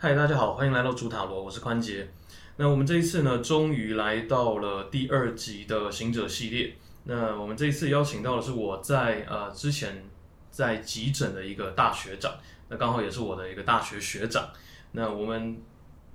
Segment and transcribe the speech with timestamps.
[0.00, 2.08] 嗨，大家好，欢迎来到主塔罗，我是宽杰。
[2.54, 6.76] 那我们这一次呢，终于来到了第二集的行者系列。
[7.02, 10.04] 那我们这一次邀请到的是我在呃之前
[10.52, 12.32] 在急诊的一个大学长，
[12.68, 14.48] 那刚好也是我的一个大学学长。
[14.92, 15.60] 那我们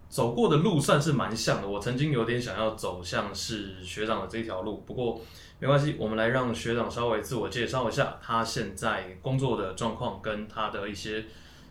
[0.07, 5.19] 走过的路算是蛮像的，我曾经有点想要走向是学长的这条路，不过
[5.59, 11.25] 没关系，我们来让学长稍微自我介绍一下他现在工作的状况跟他的一些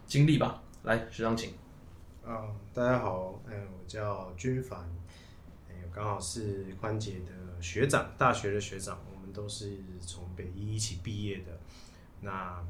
[0.06, 0.60] 经历吧。
[0.82, 1.61] 来，学长请。
[2.32, 4.80] 啊，大家好，嗯，我叫军凡，
[5.68, 11.60] 哎，刚好是宽姐的学长，大学的学长，我们都是从北医一起毕业的。
[12.22, 12.64] 那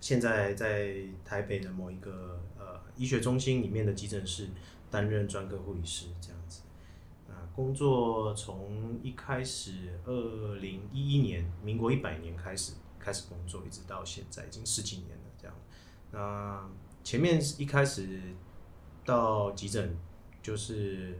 [0.00, 4.48] 现在在台北的某一个呃医学中心里面的急诊室
[4.90, 6.62] 担任专科护理师这样子。
[7.28, 15.56] 那工作从一开始二零一一年，民国一百年开始开始工作，一直到现在已经十几年了这样。
[16.10, 16.68] 那
[17.04, 18.18] 前面一开始。
[19.04, 19.96] 到急诊
[20.42, 21.18] 就是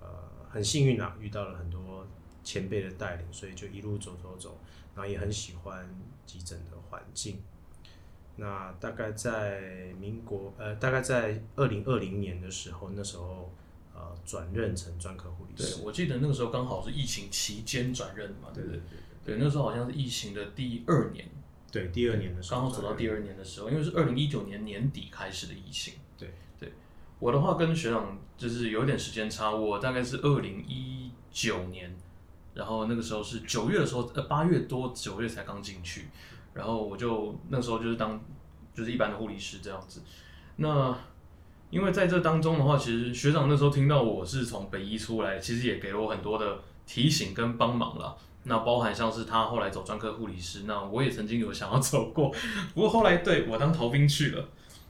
[0.00, 0.06] 呃
[0.48, 2.06] 很幸运啊，遇到了很多
[2.44, 4.58] 前辈的带领，所以就一路走走走，
[4.94, 5.88] 然后也很喜欢
[6.26, 7.40] 急诊的环境。
[8.36, 13.52] 那大概在民国呃大概在二零二零年的时候，那时候
[13.94, 15.76] 呃转任成专科护理师。
[15.76, 18.80] 对，我记得那个时候刚好是疫情期间转任嘛，对不对？
[19.24, 21.28] 对，那时候好像是疫情的第二年。
[21.70, 25.94] 对，第二年的时候，刚好走到第二年的时候，因为是二零一九年年底开始的疫情。
[26.16, 26.72] 对对。
[27.18, 31.92] 我的话跟学长就是有点时间差，我大概是二零一九年，
[32.54, 36.08] 然后那个时候是九月的时候，呃八月多九月才刚进去，
[36.54, 38.20] 然后我就那时候就是当
[38.72, 40.02] 就是一般的护理师这样子。
[40.56, 40.96] 那
[41.70, 48.16] 因为在这当中的话，其实学长那时候听到我是从北医出来，其实也给了我很多的提醒跟帮忙了。
[48.44, 52.32] 那包含像是他后来走专科护理师，那我也曾经有想要走过，
[52.74, 54.48] 不过后来对我当逃兵去了。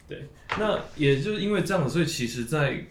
[0.08, 0.26] 对，
[0.58, 2.86] 那也就是因为这样子，所以其实，在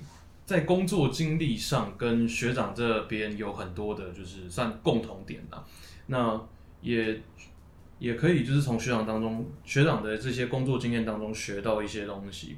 [0.45, 5.63] 在工作经历上跟学长这边有很多的，就是算共同点的。
[6.05, 6.39] 那
[6.81, 7.19] 也
[7.97, 12.57] 也可以就是从学长当中，学长的这些工作经验当中学到一些东西。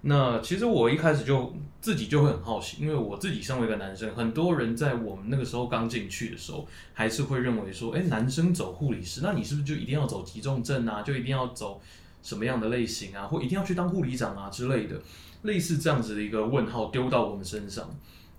[0.00, 11.02] 那其实我一开始就自己就会很好奇，因为我自己身为一个男生，很多人在我们那个时候刚进去的时候，还是会认为说，哎，男生走护理师，那你是不是就一定要走急重症啊？
[11.02, 11.80] 就一定要走？
[12.22, 15.00] 什么样的类型啊，或一定要去当护理长啊之类的，
[15.42, 17.88] 类似这样子的一个问号丢到我们身上。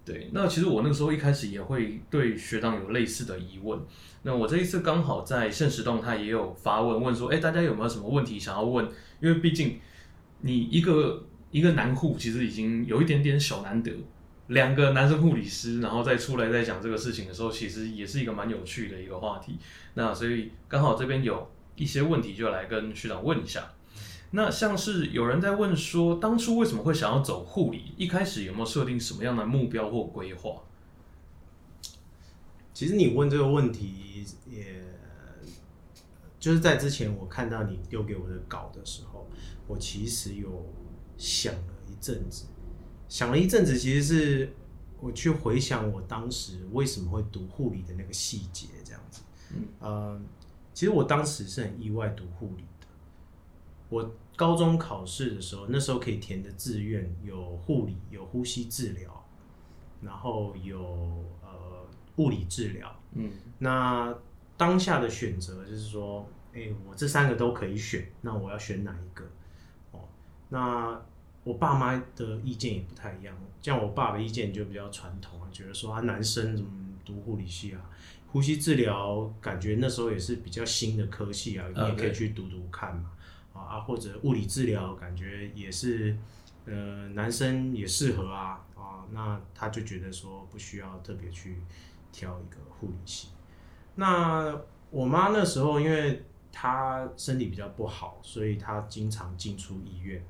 [0.05, 3.79] 对，那其实我那个时候一开始也会对学长有类似的疑问。
[4.23, 8.87] 那我这一次刚好在现实动态也有发问，问说，哎，大家有没有什么问题想要问？
[9.21, 9.79] 因为毕竟
[10.41, 13.91] 你一个一个男护其实已经有一点点小难得，
[14.47, 19.57] 两个男生护理师，然后再出来再讲这个事情的时候，其实也是一个蛮有趣的一个话题。
[19.93, 21.49] 那所以刚好这边有。
[21.79, 23.71] 一些问题就来跟学长问一下。
[24.31, 27.93] 那像是有人在问说，当初为什么会想要走护理？
[27.97, 30.61] 一开始有没有设定什么样的目标或规划？
[32.73, 34.83] 其实你问这个问题，也
[36.39, 39.27] 就是在之前我看到你丢给我的稿的时候，
[39.67, 40.63] 我其实有
[41.17, 42.45] 想了一阵子，
[43.07, 44.53] 想了一阵子，其实是
[44.99, 49.21] 我去回想我当时为什么会读护理的那个细节，这样子，
[49.81, 50.23] 嗯。
[50.79, 52.87] 其实我当时是很意外读护理的。
[53.89, 59.25] 我高中考试的时候，那时候可以填的志愿有护理、有呼吸治疗，
[60.01, 60.79] 然后有
[61.41, 61.85] 呃
[62.15, 62.95] 物理治疗。
[63.11, 64.17] 嗯，那
[64.55, 69.25] 当下的选择就是说，哎，我这三个都可以选，那我要选哪一个？
[69.91, 69.99] 哦，
[70.47, 70.97] 那
[71.43, 73.35] 我爸妈的意见也不太一样。
[73.61, 76.71] 像我爸的意见就比较传统啊，觉得说啊，男生怎么
[77.03, 77.81] 读护理系啊？
[78.31, 83.11] 呼吸治疗感觉那时候也是比较新的科系啊，你也可以去读读看嘛，
[83.53, 86.15] 啊啊或者物理治疗感觉也是，
[86.65, 91.57] 呃男生也适合啊啊，那他就觉得说不需要特别去
[92.11, 93.29] 挑一个护理系。
[93.95, 94.55] 那
[94.91, 100.23] 我妈那时候因为她身体比较不好，所以她经常进出医院。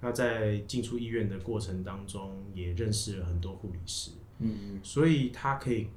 [0.00, 5.88] 那在进出医院的过程当中，也认识了很多护理师，嗯嗯，所以她可以。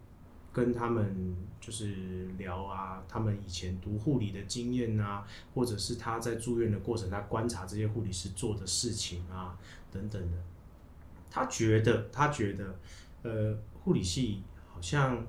[0.52, 9.58] 跟他们就是聊啊，他们以前读护理的经验啊，或者是他在住院的过程，他观察这些护理师做的事情啊，
[9.92, 10.38] 等等的。
[11.30, 12.80] 他觉得，他觉得，
[13.22, 14.42] 呃，护理系
[14.74, 15.28] 好像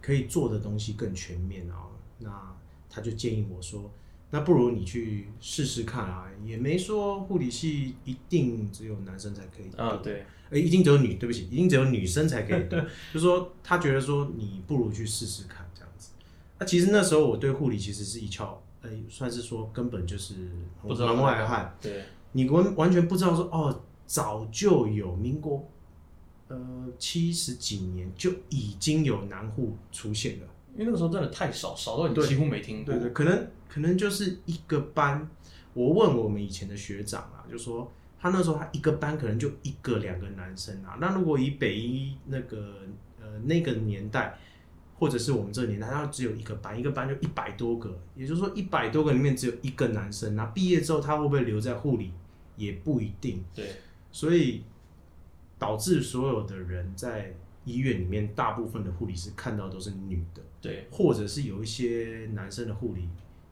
[0.00, 1.86] 可以做的东西更全面啊。
[2.18, 2.56] 那
[2.88, 3.92] 他就建议我说，
[4.30, 10.24] 那不如你去试试看啊，也没说护理系一定只有男生才可以啊，对。
[10.50, 12.76] 哎，一定只有女，对不起，一定只有女生才可以读。
[13.14, 16.10] 就说他觉得说，你不如去试试看这样子。
[16.58, 20.34] 那其实那时候我对护理其实是一窍，哎，算是说根本就是
[20.84, 21.76] 门外汉。
[21.80, 25.68] 对，你完完全不知道说哦，早就有民国
[26.48, 26.58] 呃
[26.98, 30.46] 七十几年就已经有男护出现了。
[30.74, 32.94] 因为那个时候真的太少，少到你对几乎没听过。
[32.94, 35.28] 对对，可能可能就是一个班。
[35.72, 40.98] 我问我们以前的学长啊，就说他那时候他一个班可能就一个两个男生啊。
[41.00, 42.82] 那如果以北一那个
[43.18, 44.38] 呃那个年代，
[44.98, 50.36] 或者是我们这个年代，他只有一个班，一个班就一百多个，也就是说一百多个里面只有一个男生。
[50.36, 52.12] 那毕业之后他会不会留在护理
[52.56, 53.42] 也不一定。
[53.54, 53.64] 对
[54.12, 54.62] 所以
[55.58, 57.34] 导致所有的人在
[57.64, 60.42] 医院里面，大部分的护理师看到都是女的。
[60.60, 63.08] 对或者是有一些男生的护理，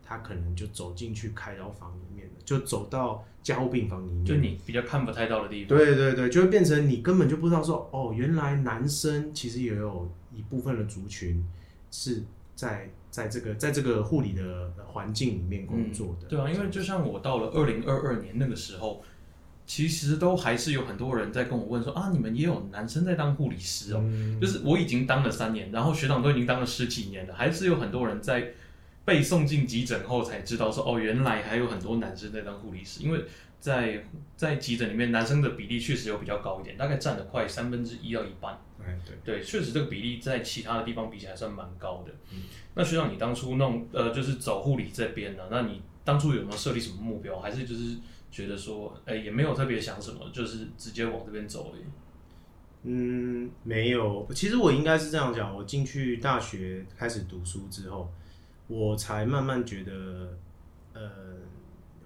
[0.09, 4.25] 他可能就走进去开刀房里面了，就走到加护病房里面。
[4.25, 5.77] 就你比较看不太到的地方。
[5.77, 11.45] 对对对，就会变成你根本就不知道说，哦，原来男生其实也有一部分的族群
[11.91, 12.23] 是
[12.55, 16.27] 在在这个在这个护理的环境里面工作的。
[16.27, 19.05] 对啊，因为就像我到了二零二二年那个时候，
[19.67, 24.01] 其实都还是有很多人在跟我问说啊，你们也有男生在当护理师哦。
[24.05, 28.55] 嗯就是我已经当了三年，然后学长都已经当了十几年了，还是有很多人在
[29.09, 33.25] 被送进急诊后才知道说，哦，原来还有很多男生在当护理师，因为
[33.59, 34.05] 在
[34.37, 38.53] 在急诊里面，男生的比例确实有比较高一点，大概占了快三分之一到一半。
[38.85, 42.13] 哎对，对，确实这个比例在其他的地方比起来算蛮高的。
[42.33, 42.43] 嗯
[42.75, 47.97] 那学长，你当初弄呃就是走护理这边呢，那你当初有没有设立什么目标，还是就是
[48.31, 51.83] 觉得说，哎、也没有特别想什么，就是直接往这边走而已？
[52.85, 54.29] 嗯，没有。
[54.35, 58.09] 其实我应该是这样讲，我进去大学开始读书之后，
[58.69, 60.39] 我才慢慢觉得，
[60.93, 61.11] 呃，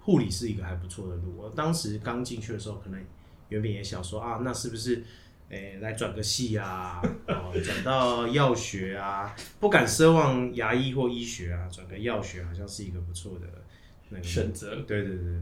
[0.01, 1.37] 护理是一个还不错的路。
[1.37, 3.05] 我当时刚进去的时候，可能
[3.49, 5.05] 原本也想说啊，那是不是，
[5.49, 13.47] 诶、来转个系啊，哦，转到药学啊，不敢奢望牙医或医学啊，转个药学好像是一个不错的
[14.11, 15.41] 那个选择对对对，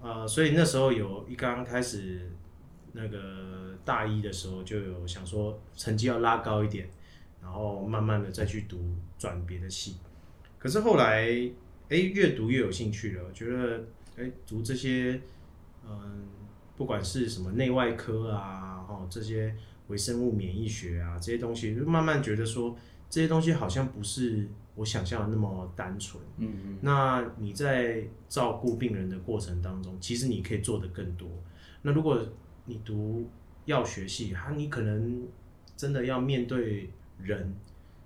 [0.00, 2.30] 呃，所以那时候有一刚开始
[2.92, 6.90] 那个大一的时候，就有想说成绩要拉高一点，
[7.40, 9.96] 然后慢慢的再去读转别的系。
[10.62, 11.24] 可是后来，
[11.88, 13.84] 哎，越读越有兴趣了，觉得
[14.16, 15.20] 哎读这些，
[15.84, 16.22] 嗯，
[16.76, 19.52] 不管是什么内外科啊，哦这些
[19.88, 22.76] 微生物免疫学啊这些东西，就慢慢觉得说
[23.10, 26.22] 这些东西好像不是我想象的那么单纯。
[26.36, 31.28] 嗯嗯，那你在照顾病人的过程当中，其实你可以做的更多。
[31.82, 32.24] 那如果
[32.66, 33.28] 你读
[33.64, 35.26] 药学系，哈，你可能
[35.76, 36.88] 真的要面对
[37.20, 37.52] 人，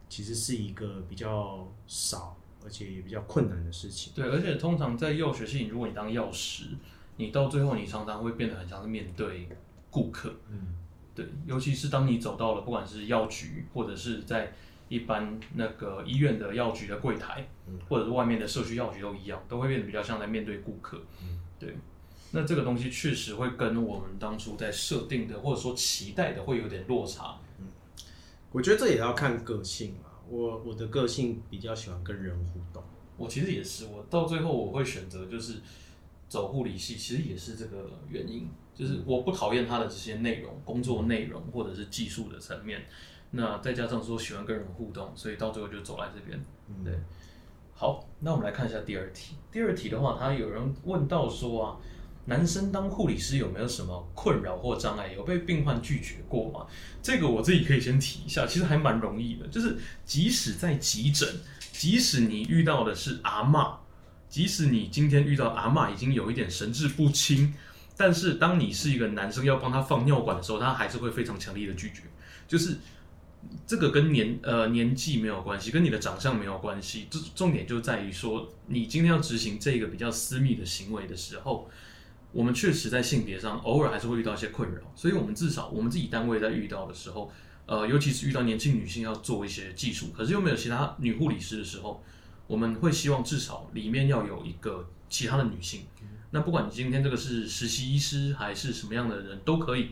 [0.09, 2.36] 其实是一个比较少，
[2.67, 4.13] 而且也比较困难的事情。
[4.13, 6.65] 对，而且通常在药学系，如果你当药师，
[7.17, 9.49] 你到最后你常常会变得很像是面对
[9.89, 10.35] 顾客。
[10.51, 10.75] 嗯，
[11.15, 14.53] 对，尤其是当你走到了不管是药局，或者是在
[14.89, 21.01] 一般那个医院的药局的柜台，嗯或者是外面的社区药局都一样，都会变得比较像在面对顾客。
[21.23, 21.77] 嗯对，
[22.33, 27.39] 那这个东西确实会跟我们当初在设定的或者说期待的会有点落差。
[27.61, 27.67] 嗯
[28.53, 30.06] 我觉得这也要看个性啊。
[30.29, 32.83] 我我的个性比较喜欢跟人互动。
[33.17, 35.55] 我其实也是，我到最后我会选择就是
[36.29, 42.85] 走护理系，其实也是这个原因，就是我不讨厌他的这些内容、工作内容或者是技术的层面，
[43.31, 46.39] 那再加上说喜欢跟人互动，所以到最后就走来这边。
[46.69, 46.93] 嗯对，
[47.73, 49.37] 好，那我们来看一下第二题。
[49.51, 51.77] 第二题的话，他有人问到说啊，
[52.27, 55.13] 男生当护理师有没有什么困扰或障碍？
[55.13, 56.67] 有被病患拒绝过吗？
[57.03, 61.29] 这个我自己可以先提一下，其实还蛮容易的，就是即使在急诊，
[61.73, 63.77] 即使你遇到的是阿嬷，
[64.29, 67.55] 即使你今天遇到阿嬷已经有一点神志不清，
[67.97, 72.03] 但是当你是一个男生要帮他放尿管的时候，他还是会非常强烈的拒绝，
[72.47, 72.77] 就是。
[73.65, 81.71] 这个跟年呃年纪没有关系，跟你的长相没有关系，重重点就在于说，你今天要执行这个比较私密的行为的时候，
[82.33, 87.33] 我们确实在性别上偶尔还是会遇到一些困扰，所以我们至少我们自己单位在遇到的时候，
[87.65, 92.03] 呃，尤其是遇到年轻女性要做一些技术，可是又没有其他女护理师的时候，
[92.47, 95.83] 我们会希望至少里面要有一个其他的女性。
[96.31, 99.91] 那不管你今天这个是实习医师还是什么样的人都可以，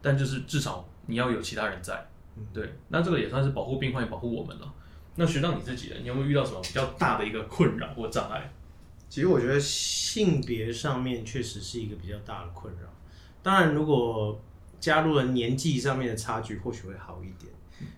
[0.00, 2.06] 但就是至少你要有其他人在。
[2.52, 4.72] 对，那这个也算是保护病患，也保护我们了。
[5.16, 5.96] 那学长你自己了？
[6.00, 8.52] 你有没有遇到什么比较大的一个困扰或障碍？
[9.08, 12.88] 其实我觉得性别上面确实是一个比较大的困扰。
[13.42, 14.40] 当然，如果
[14.80, 17.52] 加入了年纪上面的差距，或许会好一点。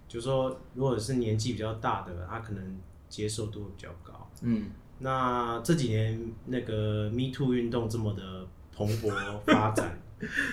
[0.09, 4.31] 就说如果是年纪比较大的，他可能接受度比较高。
[4.43, 9.11] 嗯，那这几年那个 Me Too 运动这么的蓬勃
[9.47, 9.99] 发展，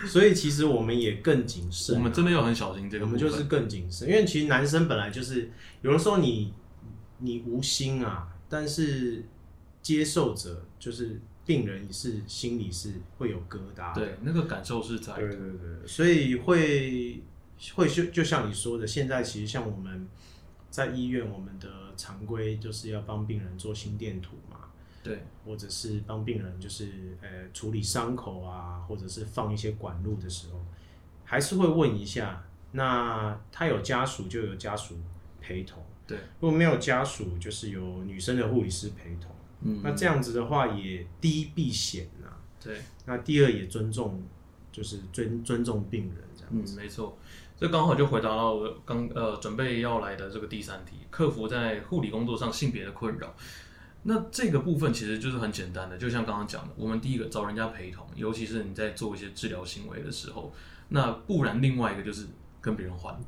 [0.07, 3.05] 所以其实我们也更谨慎啊、我们真的要很小心这个。
[3.05, 6.53] 我们就是更谨慎，因为其实男生本来就是有的时候你
[7.19, 9.23] 你无心啊，但是
[9.85, 14.01] 接受者就是病人也是心里是会有疙瘩的。
[14.01, 17.21] 对，那个感受是在对对对，所以会
[17.75, 20.07] 会就就像你说的，现在其实像我们
[20.71, 24.61] 在医院，我们的常规就是要帮病人做心电图嘛，
[25.03, 30.65] 对，或者是帮病人就是呃处理伤口啊，或者是放一些管路的时候，
[31.23, 32.43] 还是会问一下。
[32.71, 34.95] 那他有家属就有家属
[35.39, 39.34] 陪同，对，如果没有家属，就是有女生的护理师陪同。
[39.61, 42.27] 嗯，那这样子的话，也第一避险呐、
[42.63, 44.23] 对，那第二也尊重，
[44.71, 46.49] 就是尊尊重病人这样。
[46.51, 47.17] 嗯，没错，
[47.57, 53.35] 这刚好就回答到我刚呃准备要来的这个第三题，克服在护理工作上性别的困扰。
[54.03, 60.53] 那这个部分其实就是很简单的，就像刚刚讲的，我们第一个找人家陪同，尤其是你在做一些治疗行为的时候，
[60.89, 62.27] 那不然另外一个就是
[62.61, 63.19] 跟别人换。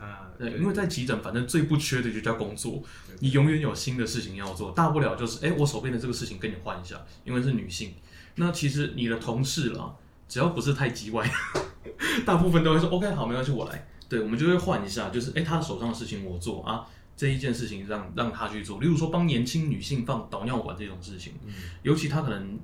[0.00, 2.82] 啊，对，因为在急诊，反正最不缺的就叫工作，
[3.20, 7.94] 你永远有新的事情要做，大不了就是，哎，我手边的这个事情跟你换一下，因为是女性。
[8.36, 9.94] 那其实你的同事啦，
[10.26, 11.30] 只要不是太叽歪，
[12.24, 13.86] 大部分都会说 OK，好，没关系，我来。
[14.08, 18.80] 对，我们就会换一下，就是，哎，他的手上的事情我做啊，这一件事情让让他去做。
[18.80, 21.34] 例如说，帮年轻女性放导尿管这种事情，
[21.82, 22.58] 尤其他可能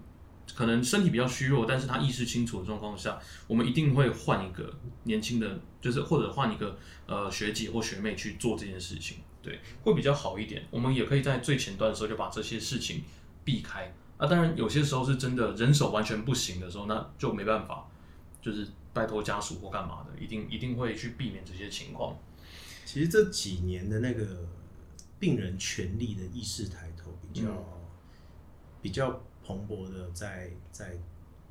[0.55, 4.73] 可能身体比较虚弱，但是他意识清楚的状况下，我们一定会换一个
[5.05, 10.67] 年轻的，就是或者换一个呃学姐或学妹去做这件事情，对，会比较好一点。
[10.71, 13.03] 我们也可以在最前端的时候就把这些事情
[13.45, 13.93] 避开。
[14.19, 17.87] 啊，当然有些时候是真的人手完全不行的时候，那就没办法，
[18.41, 22.17] 就是拜托家属或干嘛的，一定一定会去避免这些情况。
[22.87, 24.25] 其实这几年的那个
[25.19, 27.47] 病人权利的意识抬头，比较、
[28.81, 30.97] 比较蓬勃的在在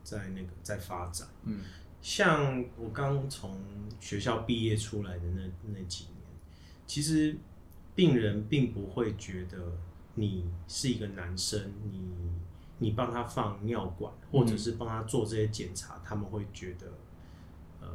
[0.04, 1.28] 在那个在发展。
[1.44, 1.62] 嗯，
[2.02, 3.58] 像我刚从
[4.00, 5.42] 学校毕业出来的那
[5.74, 6.16] 那几年，
[6.86, 7.38] 其实
[7.96, 9.58] 病人并不会觉得
[10.16, 12.02] 你是一个男生，你
[12.80, 16.88] 你帮他放尿管，或者是帮他做这些检查，他们会觉得
[17.82, 17.88] 呃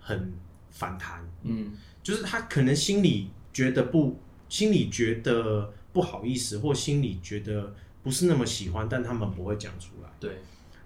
[0.00, 0.32] 很
[0.70, 1.28] 反弹。
[1.42, 4.16] 嗯，就是他可能心里觉得不，
[4.48, 10.08] 心里觉得不好意思，或心里觉得不是那么喜欢，但他们不会讲出来。
[10.18, 10.40] 对，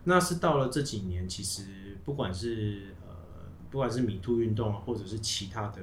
[0.04, 3.14] 那是到了这几年，其实不管是呃，
[3.70, 5.82] 不管是米兔运动啊，或者是其他的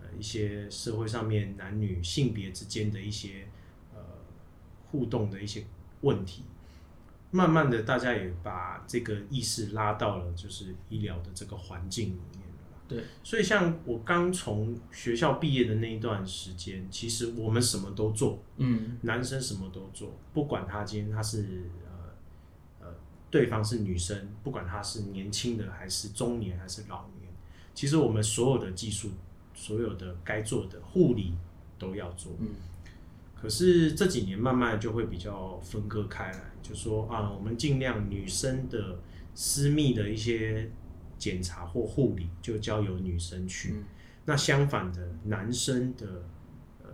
[0.00, 3.48] 呃一些社会上面男女性别之间的一些
[3.92, 4.00] 呃
[4.90, 5.64] 互动的一些
[6.00, 6.44] 问题，
[7.30, 12.18] 慢慢的大家也把这个意识拉到了就是医疗的这个环境。
[12.94, 22.94] 对，所以像我刚从学校毕业的那一段时间，其实我们什么都做，嗯，男生什么都做，不管他今天他是呃呃
[23.30, 27.32] 对方是女生，不管他是年轻的还是中年还是老年，
[27.74, 29.10] 其实我们所有的技术，
[29.54, 31.34] 所有的该做的护理
[31.78, 32.32] 都要做。
[32.38, 32.50] 嗯，
[33.34, 38.98] 可是这几年慢慢就会比较分割开来，就说啊，我们尽量女生的
[39.34, 40.70] 私密的一些
[41.18, 43.72] 检查或护理就交由女生去。
[43.72, 43.84] 嗯
[44.26, 46.06] 那相反的，男生的
[46.82, 46.88] 呃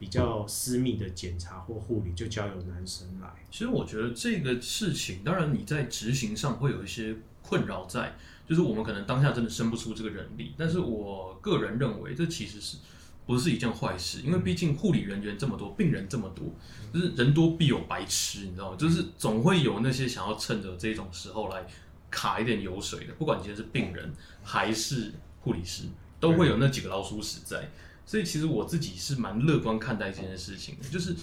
[0.00, 3.28] 比较私密的检查或护理就交由男生来。
[3.52, 8.16] 其实我觉得这个事情，当然你在执行上会有一些困扰在，
[8.48, 12.78] 就是我们可能当下真的生不出这个人力，但是我个人认为这其实是
[13.24, 16.52] 不是一件坏事，因为毕竟护理人员这么多，病人这么多，
[16.92, 18.76] 就是人多必有白痴，你知道吗？
[18.76, 21.64] 就是总会有那些想要趁着这种时候来
[22.10, 24.12] 卡一点油水的，不管今天是病人
[24.42, 25.84] 还是护理师，
[26.18, 27.70] 都会有那几个老鼠屎在。
[28.04, 31.14] 所以其实我自己是蛮乐观看待这件事情的，就是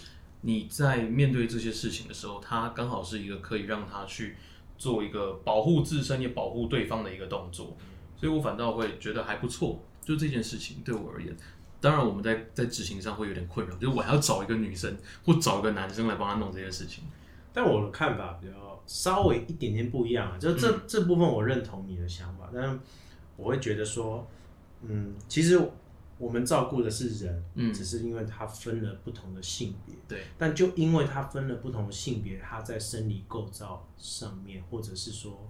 [0.42, 4.38] 你在面对这些事情的时候，它刚好是一个可以让他去
[4.78, 7.76] 做一个保护自身也保护对方的一个动作，
[8.16, 9.84] 所以我反倒会觉得还不错。
[10.02, 11.36] 就这件事情对我而言，
[11.82, 17.04] 当然我们在在执行上会有点困扰，就是我还要找一个女生或找一个男生来帮他弄这件事情。
[17.52, 18.54] 但我的看法比较
[18.88, 22.80] 稍微一点点不一样啊，就这、这部分我认同你的想法，但
[23.36, 24.26] 我会觉得说，
[24.82, 25.62] 嗯，其实
[26.18, 27.74] 我们照顾的是人，嗯。
[27.74, 35.48] 只是因为他分了不同的性别，对，但就因为他分了不同的性别，他在生理构造上面，或者是说，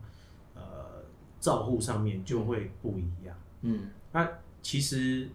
[0.56, 1.06] 呃，
[1.40, 3.38] 照护上面就会不一样。
[3.62, 4.30] 嗯，那
[4.62, 5.30] 其实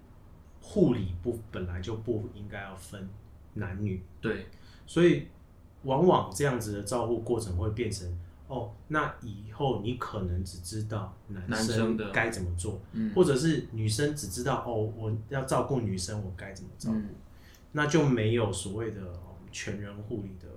[0.61, 3.09] 护理不本来就不应该要分
[3.54, 4.49] 男女，对，
[4.87, 5.28] 所以
[5.85, 8.07] 往往这样子的照顾过程会变成
[8.49, 13.12] 哦，那以后你可能只知道男男生该怎么做，嗯。
[13.15, 17.15] 或者是女生只知道哦，我要照顾女生，我该怎么照顾，嗯。
[17.73, 19.19] 那就没有所谓的、哦
[19.55, 20.49] 全人护理的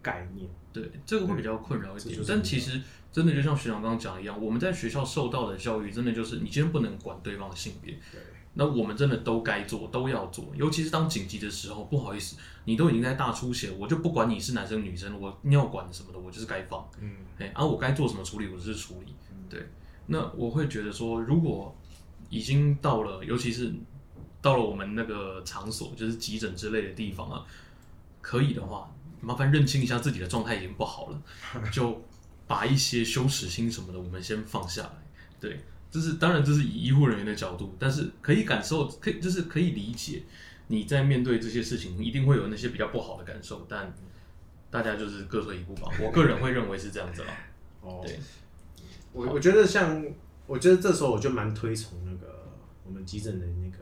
[0.00, 0.48] 概念。
[0.72, 8.20] 对，这个会比较困扰一点但其实真的就像学长刚刚讲的一样，我们在学校受到的教育，真的就是你今天不能管对方的性别，对，
[8.54, 19.14] 那我们真的都该做，都要做，尤其是当紧急的时候，不好意思，你都已经在大出血，我就不管你是男生女生，我尿管什么的，我就是该放，嗯，哎，啊，我该做什么处理，我就是处理，
[19.50, 19.68] 对。
[20.06, 21.74] 那我会觉得说，如果
[22.28, 23.72] 已经到了，尤其是
[24.42, 27.44] 到了我们那个场所，就是急诊之类的地方啊，
[28.20, 31.22] 可以的话，麻烦认清一下自己的状态已经不好了，
[31.72, 32.02] 就
[32.46, 34.92] 把一些羞耻心什么的，我们先放下来。
[35.40, 35.64] 对，
[35.94, 40.24] 这是当然，这是以医护人员的角度，但是可以感受，可以就是可以理解
[40.66, 43.94] 你在面对这些事情，一定会有那些比较不好的感受，但
[44.72, 45.88] 大家就是各退一步吧。
[46.02, 47.28] 我个人会认为是这样子啦。
[47.80, 48.18] 哦，对，
[49.12, 50.04] 我我觉得像，
[50.48, 52.50] 我觉得这时候我就蛮推崇那个
[52.84, 53.78] 我们急诊的那个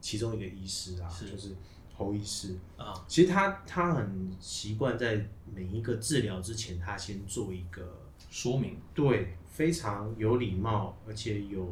[0.00, 1.54] 其中一个医师啊，是就是
[1.92, 2.56] 侯医师。
[2.78, 8.78] 啊，其实他他很习惯在每一个治疗之前，他先做一个说明。
[8.94, 11.64] 对非常有礼貌而且有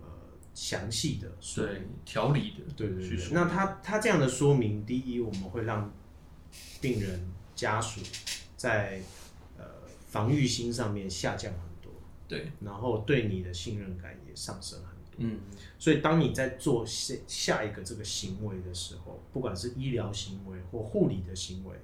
[0.00, 0.06] 呃
[0.54, 5.92] 详细的说对条理的，对对对，说那他他这样的说明，第一，我们会让
[6.80, 7.20] 病人
[7.54, 8.00] 家属
[8.56, 9.00] 在
[9.58, 9.64] 呃
[10.06, 11.92] 防御心上面下降很多，
[12.28, 14.94] 对，然后对你的信任感也上升很多。
[15.18, 15.40] 嗯，
[15.78, 21.76] 所以，当你在做下下一个这个行为的时候，不管是医疗行为或护理的行为，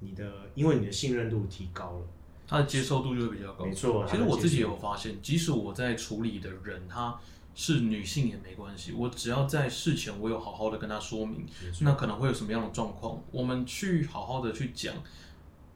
[0.00, 2.06] 你的因为你的信任度提高了，
[2.48, 3.66] 他的接受度就会比较高。
[3.66, 7.16] 没错其实我自己也有发现，即使我在处理的人她
[7.54, 11.44] 是女性也没关系，我只要在事前我有好好的跟她说明，
[11.82, 14.94] 那可能会有什么样的状况，我们去好好的去讲。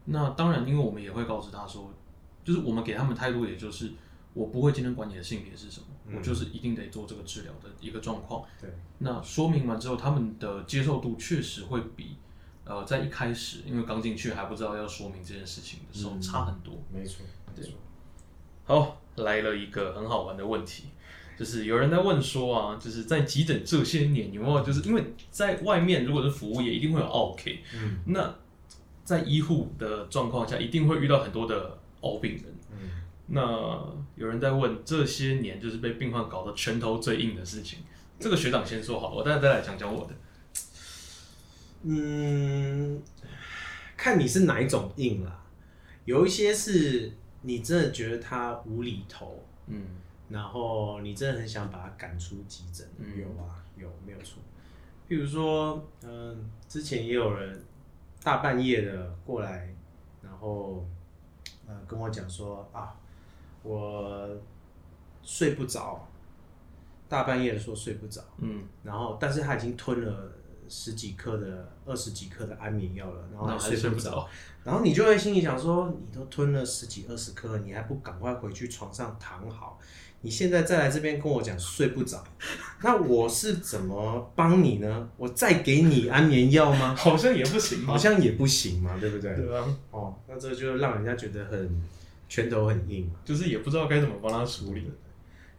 [0.06, 1.92] 那当然，因为我们也会告知她说，
[2.44, 3.92] 就是我们给他们态度，也就是
[4.32, 8.44] 我不会今天管你的性别是什么，我就是一定得做这个治疗的一个状况。
[8.60, 12.16] 对，那说明完之后，他们的接受度确实会比
[12.64, 16.74] 呃在一开始，因为刚进去还不知道要说明这件事情的时候、差很多。
[16.92, 17.24] 没错，
[17.56, 17.72] 没错，
[18.64, 20.84] 好，来了一个很好玩的问题，
[21.36, 28.34] 就是有人在问说啊，就是在急诊这些年，有没有就是因为在外面如果是服务业，一定会有 OK，嗯那
[29.04, 32.44] 在医护的状况下，一定会遇到很多的 O 病人。
[32.70, 32.90] 嗯，
[33.26, 33.42] 那
[34.14, 37.80] 有人在问这些年就是被病患搞得拳头最硬的事情，
[38.20, 40.14] 这个学长先说好了，我待会再来讲讲我的。
[41.82, 43.02] 嗯，
[43.96, 45.44] 看你是哪一种硬啦，
[46.04, 49.84] 有一些是你真的觉得他无厘头，嗯，
[50.28, 54.40] 然后你真的很想把他赶出急诊，嗯有啊，有没有错？
[55.08, 57.62] 譬如说，嗯、之前也有人
[58.22, 59.74] 大半夜的过来，
[60.22, 60.86] 然后
[61.66, 62.94] 呃跟我讲说啊，
[63.62, 64.28] 我
[65.22, 66.08] 睡不着，
[67.08, 70.32] 大半夜的说睡不着，嗯，然后但是他已经吞了
[70.74, 74.26] 十几克的、二十几克的安眠药了，然后还还睡不着
[74.64, 79.78] 然后你就会心里想说，你都吞了十几二十颗，你还不赶快回去床上躺好？
[80.22, 82.24] 你现在再来这边跟我讲睡不着，
[82.82, 85.08] 那我是怎么帮你呢？
[85.18, 86.94] 我再给你安眠药吗？
[86.96, 89.34] 好像也不行好像也不行嘛，对不对？
[89.36, 91.82] 对啊，哦，那这就让人家觉得很
[92.30, 93.14] 拳头很硬嘛。
[93.26, 94.90] 就是也不知道该怎么帮他处理。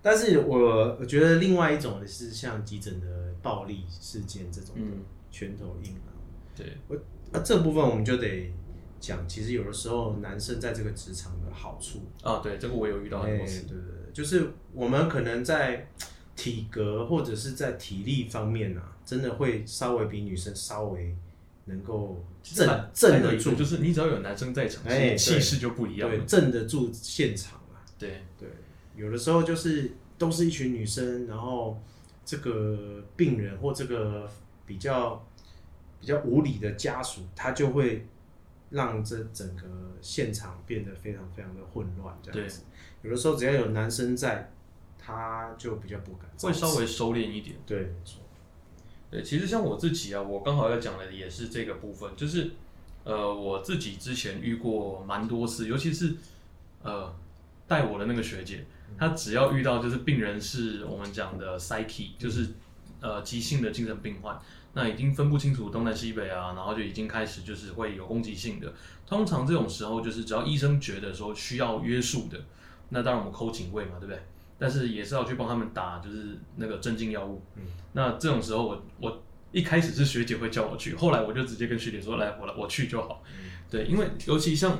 [0.01, 6.09] 但是我我觉得另外一种的是像急诊的暴力事件这种的嗯拳头硬啊，
[6.55, 6.75] 对，
[7.31, 8.51] 那这部分我们就得
[8.99, 13.67] 讲，其实有的时候男生在这个职场的好处，啊，对，这个我有遇到很多哎次。
[13.67, 15.89] 对对对，就是我们可能在
[16.35, 21.15] 体格或者是在体力方面啊，真的会稍微比女生稍微
[21.65, 26.09] 能够镇镇得住，就是你只要有男生在场，哎气势就不一样。
[26.25, 27.81] 镇得住现场啊。
[27.97, 28.47] 对，对，
[28.95, 31.81] 有的时候就是都是一群女生，然后
[32.25, 34.29] 这个病人或这个
[34.65, 35.25] 比较
[35.99, 38.07] 比较无理的家属，他就会
[38.69, 39.63] 让这整个
[40.01, 42.63] 现场变得非常非常的混乱，这样子。
[43.01, 44.51] 有的时候只要有男生在，
[44.97, 46.29] 他就比较不敢。
[46.39, 47.55] 会稍微收敛一点。
[47.65, 48.21] 对，没错。
[49.11, 52.51] 对，其实像我自己啊，我刚好要讲的也是这个部分，就是
[53.03, 56.15] 呃，我自己之前遇过蛮多次，尤其是
[56.81, 57.13] 呃
[57.67, 58.65] 带我的那个学姐，
[58.97, 62.47] 她只要遇到就是病人是我们讲的 psyche，就是
[63.01, 64.39] 呃急性的精神病患，
[64.73, 68.73] 那已经分不清楚东南西北啊，然后就已经开始就是会有攻击性的。
[69.05, 72.39] 通常这种时候，就是只要医生觉得说需要约束的，
[72.89, 74.19] 那当然我们扣警卫嘛，对不对？
[74.57, 77.43] 但是也是要去帮他们打，就是那个镇静药物。
[77.55, 83.21] 嗯，那这种时候我，我一开始是学姐会叫我去，后来我就直接跟学姐说：“来，我来，我去就好。
[83.69, 84.79] 对，因为尤其像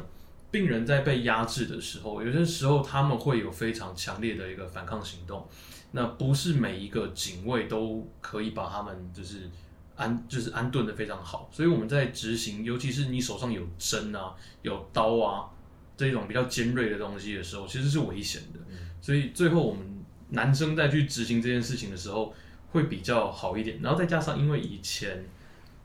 [0.54, 5.50] 病人在被压制的时候，有些时候他们会有非常强烈的一个反抗行动。
[5.94, 9.50] 那不是每一个警卫都可以把他们就是
[9.96, 15.50] 安就是安顿的非常好，所以我们在执行，尤其是你手上有针啊、有刀啊
[15.98, 18.60] 这种比较尖锐的东西的时候，其实是危险的。
[19.02, 19.84] 所以最后我们
[20.30, 22.32] 男生在去执行这件事情的时候，
[22.72, 23.80] 会比较好一点。
[23.82, 25.26] 然后再加上因为以前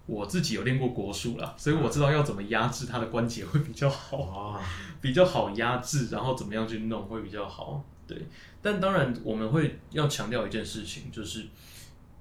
[0.09, 4.61] 我自己有练过国术啦，所以我知道要怎么压制他的关节会比较好，哇，
[5.03, 7.85] 比较好压制，然后怎么样去弄会比较好。
[8.07, 8.17] 对，
[8.63, 11.45] 但当然我们会要强调一件事情，就是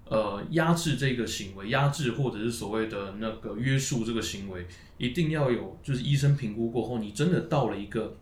[0.04, 8.17] 呃压制这个行为，压制或者是所谓的那个约束这个行为，一定要有就是医生评估过后，你真的到了一个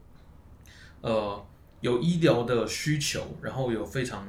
[1.01, 1.43] 呃
[1.81, 4.27] 有医疗的需求，然后有非常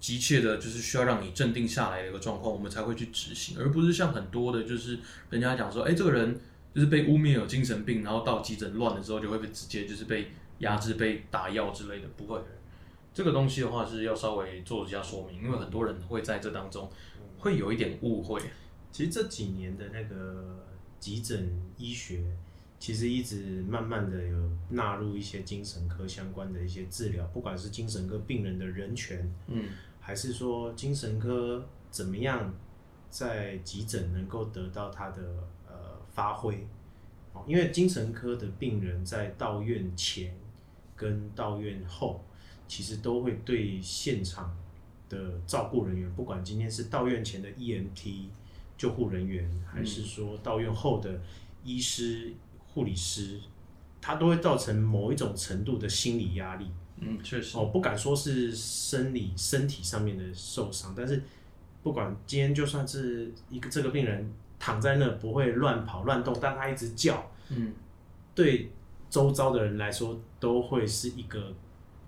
[0.00, 4.98] 急切的，就是需要让你镇定下来的一个状况，我们才会去执行，而不是像很多的，就是
[5.30, 6.38] 人家讲说，哎，这个人
[6.74, 12.40] 就是被污蔑有精神病，然后到急诊乱了之后，就会被直接就是被压制、被打药之类的，不会。
[13.12, 16.88] 这个东西的话是要稍微做一下说明，因为很多人会在这当中
[17.38, 18.40] 会有一点误会。
[18.92, 20.64] 其实这几年的那个
[21.00, 22.22] 急诊医学，
[22.78, 29.64] 其实一直慢慢的有纳入一些精神科相关的一些治疗，不管是精神科病人的人权，嗯，
[30.08, 32.50] 还是说精神科怎么样
[33.10, 35.22] 在急诊能够得到他的
[35.66, 35.74] 呃
[36.14, 36.66] 发挥。
[37.34, 40.34] 哦，因为精神科的病人在到院前
[40.96, 42.24] 跟到院后。
[42.66, 44.54] 其实都会对现场
[45.08, 48.26] 的照顾人员，不管今天是到院前的 EMT
[48.76, 51.18] 救护人员，还是说到院后的
[51.64, 52.34] 医师、
[52.66, 53.40] 护理师，
[54.02, 56.66] 他都会造成某一种程度的心理压力。
[57.00, 57.56] 嗯，确实。
[57.56, 61.22] 哦，不敢说是生理身体上面的受伤，但是
[61.82, 67.72] 不管今天就算是一个这个病人躺在那不会乱跑乱动，但他一直叫，嗯，
[68.34, 68.70] 对
[69.10, 71.54] 周遭的人来说都会是一个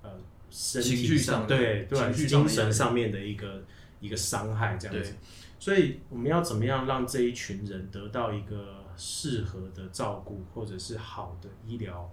[0.02, 0.10] 呃。
[0.52, 3.62] 身体上对对，精神上面的一个
[4.00, 5.14] 一个伤害这样子，
[5.60, 12.10] 所以我们要怎么样让这一群人得到一个适合的照顾，或者是好的医疗，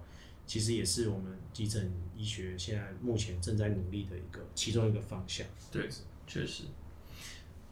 [0.48, 5.46] 其实也是我们急诊医学现在目前正在努力的一个其中一个方向。
[5.70, 5.88] 对，
[6.26, 6.64] 确实。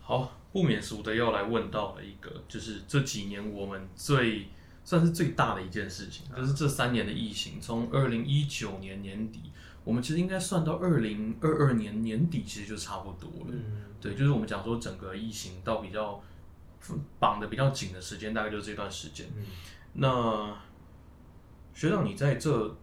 [0.00, 4.46] 好，不免俗的要来问到了一个，就是这几年我们最
[4.84, 9.40] 算是最大的一件事情，就是这三年的疫情，从二零一九年年底。
[9.82, 13.52] 我们其实应该算到二零二二年年底，其实就差不多了。
[13.52, 16.20] 嗯，对，就是我们讲说整个疫情到比较
[17.20, 19.26] 绑的比较紧的时间，大概就是这段时间。
[19.36, 19.44] 嗯，
[19.92, 20.56] 那
[21.76, 22.74] 学长，你在这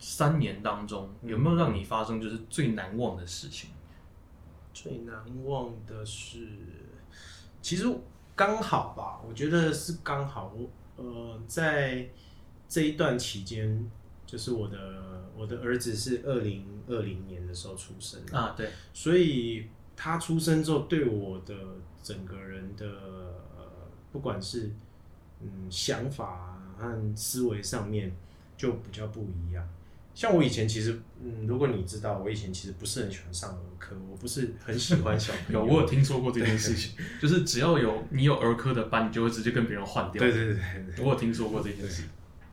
[0.00, 3.70] 三年当中，有没有让你发生就是最难忘的事情？
[4.74, 6.48] 最难忘的是，
[7.62, 7.86] 其实
[8.34, 10.52] 刚好吧，我觉得是刚好。
[10.96, 12.10] 呃，在
[12.68, 13.88] 这一段期间。
[14.26, 21.52] 就是我的我的儿子是二零二零年的时候出生啊，对，所以他出生之后，对我的
[22.00, 22.86] 整个人的
[23.58, 23.64] 呃，
[24.12, 24.70] 不管是
[25.40, 28.14] 嗯想法和思维上面
[28.60, 29.66] 就比较不一样。
[30.14, 35.60] 像我以前其实嗯，如果你知道，我以前其实不是很喜欢上儿科，我不是很喜欢小朋友。
[35.64, 36.92] 有，我有听说过这件事情，
[37.22, 40.20] 就是只要有你有儿科的班，你就会直接跟别人换掉。
[40.20, 40.56] 对对对
[40.94, 42.02] 对，我有听说过这件事。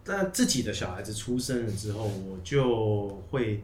[0.05, 3.61] 但自己的小孩子出生了之后，我就会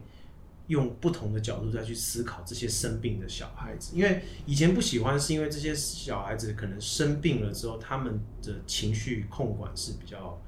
[0.66, 3.92] 用不同的角度再去思考这些生病的小孩子。
[3.94, 10.38] 因为以前不喜欢，是因为这些小孩子可能生病了之后，他们的情绪控管是比较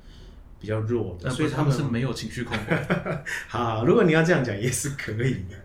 [0.61, 3.25] 比较弱的，所以他们是没有情绪控管。
[3.49, 5.57] 好，如果你要这样讲也是可以的。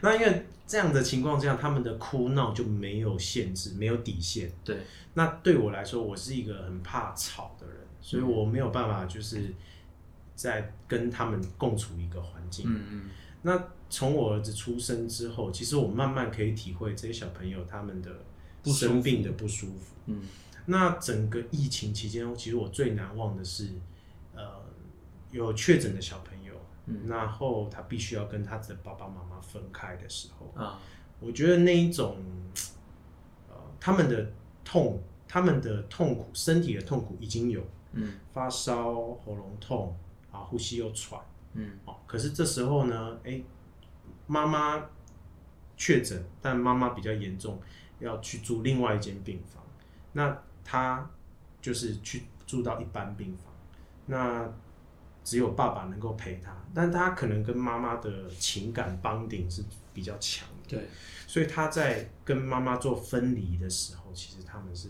[0.00, 4.50] 那因为这样的情况下，他们的哭闹就没有限制，没有底线。
[4.64, 4.78] 对。
[5.14, 9.52] 那对我来说，我是一个很怕吵的人，所以我没有办法就是。
[10.36, 12.66] 在跟他们共处一个环境。
[12.68, 13.10] 嗯嗯。
[13.40, 18.10] 那从我儿子出生之后，其实我慢慢可以体会这些小朋友他们的
[18.70, 19.94] 生病的不舒服。
[20.04, 20.20] 嗯。
[20.66, 23.95] 那整个疫情期间，其实我最难忘的是，呃，
[25.36, 26.54] 有确诊的小朋友，
[27.06, 30.78] 然后他必须要跟他的爸爸妈妈分开的时候，啊，
[31.20, 32.16] 我觉得那一种，
[33.48, 34.32] 呃，他们的
[34.64, 39.96] 痛，他们的痛苦，身体的痛苦已经有，嗯，发烧、喉咙痛。
[40.32, 41.18] 啊，呼吸又喘，
[41.54, 43.40] 嗯，哦，可是这时候呢，哎，
[44.26, 44.84] 妈妈
[45.78, 47.58] 确诊，但妈妈比较严重，
[48.00, 49.64] 要去住另外一间病房，
[50.12, 51.08] 那他
[51.62, 53.50] 就是去住到一般病房，
[54.04, 54.52] 那
[55.26, 60.86] 只有爸爸能够陪他，但他可能跟妈妈的情感绑定是比较强的，对，
[61.26, 64.88] 所以他在跟妈妈做分离的时候，其实他们是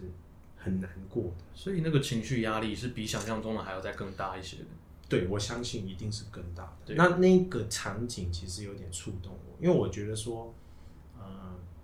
[0.59, 4.65] 很难过的，所以那个情绪压力是比想象中的还要再更大一些的。
[5.09, 6.95] 对，我相信一定是更大的。
[6.97, 10.53] 那那个场景其实有点触动我，因为我觉得说，
[11.17, 11.25] 呃，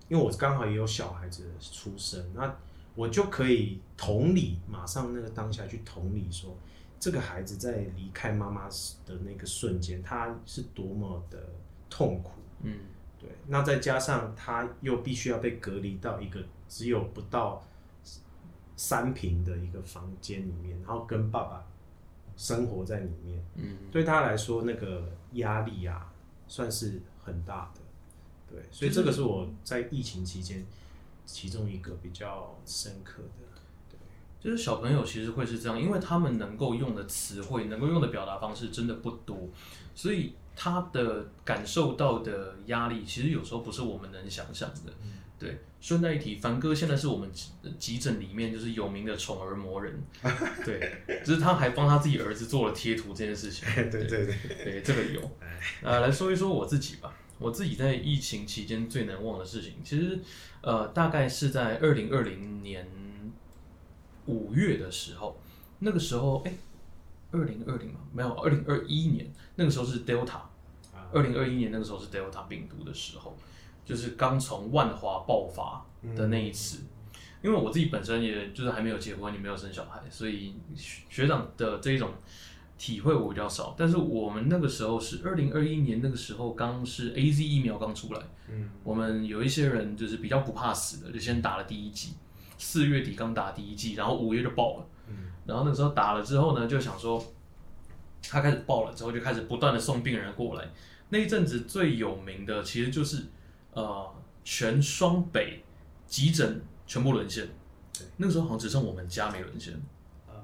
[0.08, 2.54] 因为我刚好也有小孩子出生，那
[2.94, 6.54] 我就可以同理，马上那个当下去同理说，
[7.02, 8.68] 这个孩子在离开妈妈
[9.04, 11.36] 的那个瞬间，他是多么的
[11.90, 12.30] 痛苦。
[12.60, 12.78] 嗯，
[13.18, 17.60] 对，那再加上他又必须要被隔离到一个只有不到
[18.76, 21.66] 三平的一个房间里面，然后跟爸爸
[22.36, 26.12] 生活在里面，嗯，对他来说那个压力啊，
[26.46, 27.80] 算是很大的。
[28.48, 30.64] 对，所以这个是我在疫情期间
[31.26, 33.41] 其中一个比较深刻的。
[34.42, 39.48] 就是小朋友其实会是这样，因为他们能够用的词汇、能够用的表达方式真的不多，
[39.94, 44.92] 所以他的感受到的压力，其实有时候不是我们能想象的。
[45.38, 50.00] 对，顺带一提，凡哥现在是我们急急诊里面就是有名的宠儿魔人，
[50.64, 50.92] 对，
[51.24, 53.66] 就是他还帮他自己儿子做了贴图这件事情。
[53.74, 55.20] 对对对，对，这个有。
[55.82, 57.12] 呃，来说一说我自己吧。
[57.38, 60.16] 我自己在疫情期间最难忘的事情，其实
[60.60, 62.88] 呃，大概是在二零二零年
[64.26, 65.40] 五月的时候，
[65.78, 66.52] 那个时候，哎，
[67.30, 70.40] 二零二零嘛，没有，二零二一年那个时候是 Delta，
[71.12, 73.36] 二零二一年那个时候是 Delta 病毒的时候，
[73.84, 75.84] 就是刚从万华爆发
[76.16, 76.80] 的那一次。
[77.42, 82.10] 因为我自己本身也就是还没有结婚，也没有生小孩，所以学长的这一种。
[82.78, 92.14] 体会我比较少，但是我们那个时候是二零二一年那个时候，刚是 A Z 疫苗刚出来，嗯，我们有一些人就是比较不怕死的，就先打了第一剂，
[92.62, 97.22] 四月底刚打第一剂，然后五月就爆了，嗯，然后那个时候打了之后呢，就想说，
[98.22, 100.70] 他开始爆了之后，就开始不断的送病人过来，
[101.08, 103.24] 那一阵子最有名的其实就是
[103.72, 104.08] 呃
[104.44, 105.62] 全双北
[106.06, 107.48] 急诊全部沦陷，
[107.92, 109.74] 对，那个时候好像只剩我们家没沦陷。
[110.28, 110.34] 呃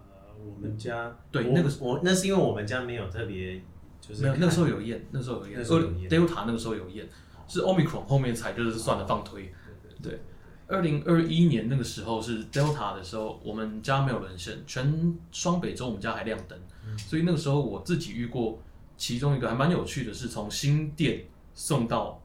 [0.44, 3.61] 我们家对那个我那是因为我们家没有特别
[4.00, 7.09] 就是那个时候有验，那时候有验，所以 Delta 那个时候有验，
[7.46, 9.52] 是 Omicron 后面才就是算了放推。
[10.00, 10.20] 对，
[10.68, 16.59] 二零二一年那个时候是 Delta 的时候，我们家没有人生，全双北州我们家还亮灯，
[16.96, 18.62] 所以那个时候我自己遇过
[18.96, 22.22] 其中一个还蛮有趣的，是从新店送到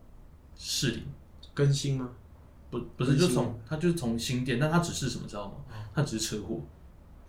[0.55, 1.03] 市里
[1.53, 2.09] 更新吗？
[2.69, 5.53] 不不是，就从他就是从新店，但他只是什么知道吗？
[5.95, 6.59] 他只是车祸。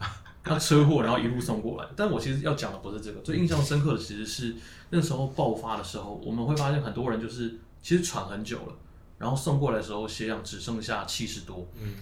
[0.42, 1.88] 他车祸，然后一路送过来。
[1.96, 4.54] 但我其实要讲的不是这个，最印象深刻的其实是
[4.90, 8.74] 那时候爆发的时候，我们会发现很多人就是其实喘很久了，
[9.24, 11.66] 然后送过来的时候血氧只剩下七十多。
[11.80, 11.94] 嗯，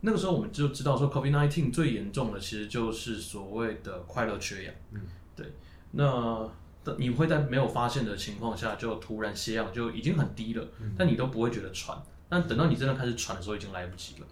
[0.00, 4.74] 那个时候我们就知道说，COVID nineteen 最严重的其实就是所谓的快乐缺氧。
[4.92, 5.02] 嗯，
[5.36, 5.52] 对。
[5.90, 6.48] 那
[6.96, 10.66] 你会在没有发现的情况下，就突然血氧就已经很低了，
[10.96, 12.02] 但你都不会觉得喘。
[12.26, 14.26] 但等到你真的开始喘的时候，已经来不及了。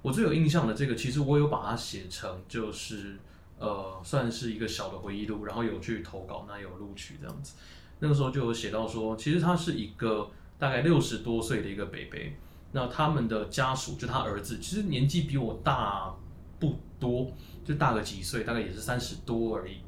[0.00, 3.18] 我最有印象的这个，其实我有把它写成，就是
[3.58, 7.56] 呃，算是一个小的回忆录，然后有去投稿，那有录取这样子。
[7.98, 12.36] 那个时候就有写到说，其实它是一个大概六十多岁的一个北北，
[12.72, 16.14] 那他们的家属就他儿子，其实年纪比我大
[16.58, 17.30] 不多，
[17.64, 19.78] 就大个几岁，大概也是三十多而已。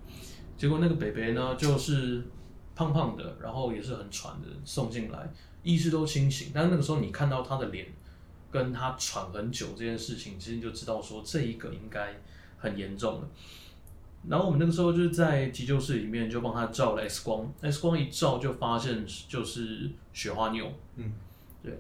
[0.57, 2.23] 结果那个北北呢，就是
[2.75, 7.87] 胖胖的，然后也是很喘的，送进来，意识都清醒，但是那个时候你看到他的脸。
[8.53, 12.21] 跟他喘很久这件事情，其实你就知道说这一个应该
[12.59, 13.29] 很严重了。
[14.29, 20.73] 然后我们那个时候就是在急救室里面就帮他照了 X 光，X 光一照就发现就是雪花牛。
[20.97, 21.13] 嗯，
[21.63, 21.79] 对。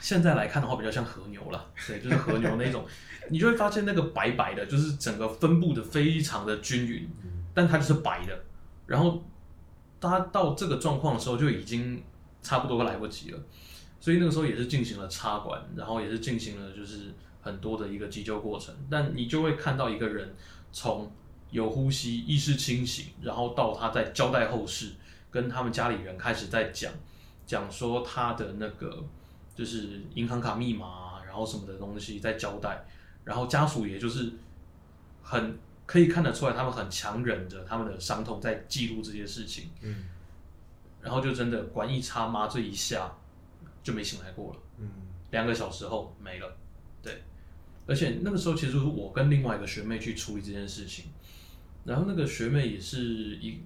[0.00, 2.84] 现在来看的话比较像和牛了，对，就是和牛那种，
[3.30, 7.08] 你就会发现那个白白的，就是整个分布的非常的均匀，
[7.54, 8.36] 但它就是白的。
[8.86, 9.22] 然后
[10.00, 12.02] 他到这个状况的时候就已经
[12.42, 13.40] 差不多来不及了。
[14.00, 18.74] 所以那个时候也是进行了插管，然后也是进行了就是很多的一个急救过程。
[18.90, 20.34] 但你就会看到一个人
[20.72, 21.10] 从
[21.54, 24.92] 有呼吸、意识清醒，然后到他在交代后事，
[25.30, 26.92] 跟他们家里人开始在讲
[27.46, 29.02] 讲说他的那个
[29.54, 32.84] 就是银行卡密码，然后什么的东西在交代，
[33.22, 34.32] 然后家属也就是
[35.22, 39.70] 很可以看得出来，他们很强忍着他们的伤痛在记录这些事情。
[39.80, 40.04] 嗯，
[41.00, 43.10] 然后就真的管一插麻醉一下。
[43.84, 44.88] 就没醒来过了，嗯，
[45.30, 46.56] 两个小时后没了，
[47.02, 47.22] 对，
[47.86, 51.04] 而且那个时候其实我跟另外一个学妹去处理这件事情，
[51.84, 53.60] 然后那个学妹也是一，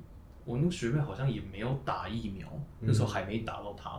[0.44, 2.48] 我那个学妹好像也没有打疫苗，
[2.80, 3.90] 那时候还没打到她，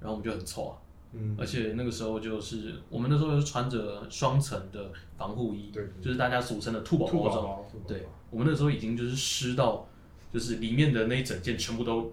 [0.00, 0.78] 然后我们就很臭啊，
[1.12, 9.88] 嗯，而且那个时候就是我们那时候是穿着双层的防护衣，对，就是大家俗称的兔宝宝装，对，我们那时候已经就是湿到，
[10.32, 12.12] 就是里面的那一整件全部都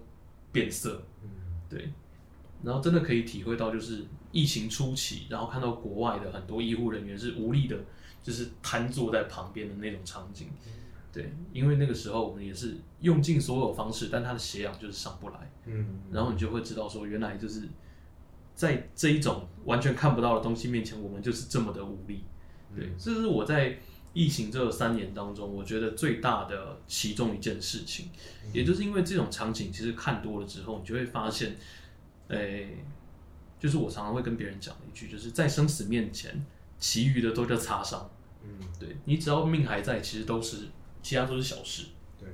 [0.50, 1.28] 变色，嗯，
[1.68, 1.90] 对。
[2.62, 7.74] 然后真的可以体会到，就是疫情初期，然后看到国外的很多医护人员是无力的，
[8.22, 10.48] 就是瘫坐在旁边的那种场景。
[11.12, 15.50] 对，因为那个时候我们也是用尽所有方式，但他的血氧就是上不来。
[15.66, 16.00] 嗯。
[16.12, 17.68] 然后你就会知道说，原来就是
[18.54, 22.24] 在这一种完全看不到的东西面前，我们就是这么的无力。
[22.74, 23.78] 对，这是我在
[24.12, 28.08] 疫情这三年当中，我觉得最大的其中一件事情，
[28.52, 31.56] 也就是因为这种场景，其实看多了之后，你就会发现。
[32.32, 32.76] 诶、
[33.58, 36.46] 就是我常常会跟别人讲的一句，就是在生死面前，
[36.78, 38.08] 其余的都叫擦伤。
[38.44, 40.68] 嗯，对你只要命还在，其实都是
[41.02, 41.86] 其他都是小事。
[42.18, 42.28] 对，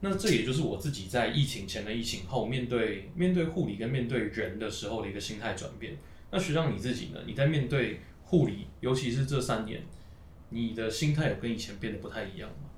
[0.00, 5.96] 那这也就是我自己在疫情前的疫情后，面对面对护理跟面对人的时候的一个心态转变。
[6.30, 7.20] 那学长你自己呢？
[7.26, 9.82] 你在面对护理，尤其是这三年，
[10.48, 12.70] 你的心态有跟以前变得不太一样吗？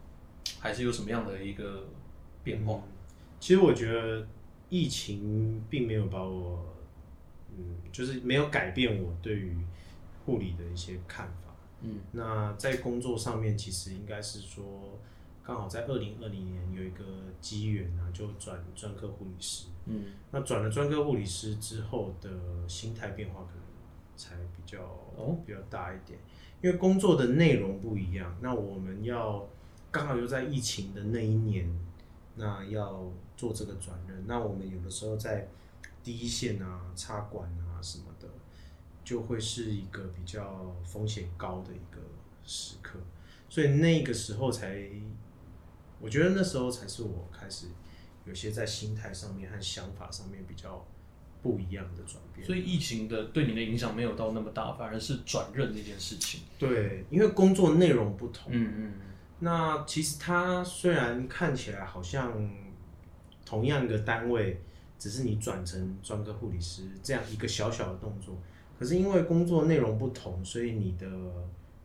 [0.59, 1.89] 还是有什么样的一个
[2.43, 2.83] 变化？
[3.39, 4.27] 其实我觉得
[4.69, 6.75] 疫情并没有把我，
[7.57, 9.57] 嗯，就是没有改变我对于
[10.25, 11.42] 护理的一些看法。
[11.83, 14.64] 嗯，那在工作上面，其实应该是说，
[15.45, 17.05] 刚好在二零二零年有一个
[17.40, 19.66] 机缘啊，就转专科护理师。
[19.87, 22.31] 嗯，那转了专科护理师之后的
[22.68, 23.62] 心态变化，可能
[24.16, 24.81] 才比较
[25.16, 26.18] 哦比较大一点，
[26.61, 28.37] 因为工作的内容不一样。
[28.40, 29.49] 那我们要
[29.90, 31.68] 刚好又在疫情的那一年，
[32.37, 35.49] 那要做这个转任，那我们有的时候在
[36.05, 38.12] 第一线啊、插管啊什么的，
[39.05, 42.01] 就会是一个比较风险高的一个
[42.45, 42.99] 时刻，
[43.49, 44.88] 所以那个时候才，
[46.01, 47.67] 我觉得那时候才是我开始
[48.25, 50.87] 有些在心态上面和想法上面比较
[51.43, 52.47] 不一样的转变。
[52.47, 56.43] 所以疫情的对你的影响没有到那么大，反而是转任这件事情。
[56.59, 58.93] 对，因为工作内容不同，嗯嗯
[59.41, 62.49] 那其实它虽然看起来好像
[63.45, 64.61] 同样一个单位，
[64.99, 68.41] 只是你转成专科护理师这样一个小小的动作，
[68.83, 71.07] 可是因为工作内容不同，所以你的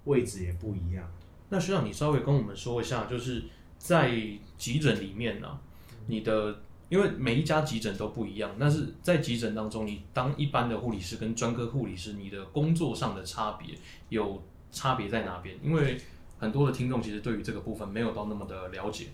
[0.06, 1.08] 位置也不一样。
[1.50, 3.44] 那学长，你稍微跟我们说一下，就是
[3.78, 4.12] 在
[4.58, 5.60] 急诊里面呢、
[6.08, 6.58] 你的
[6.90, 13.78] 因为每一家急诊都不一样，但是在急诊当中，你当一般的护理师跟专科护理师，你的工作上的差别
[14.10, 15.56] 有差别在哪边？
[15.64, 16.02] 因为
[16.40, 19.10] 很多的听众其实对于这个部分没有到那么的了解。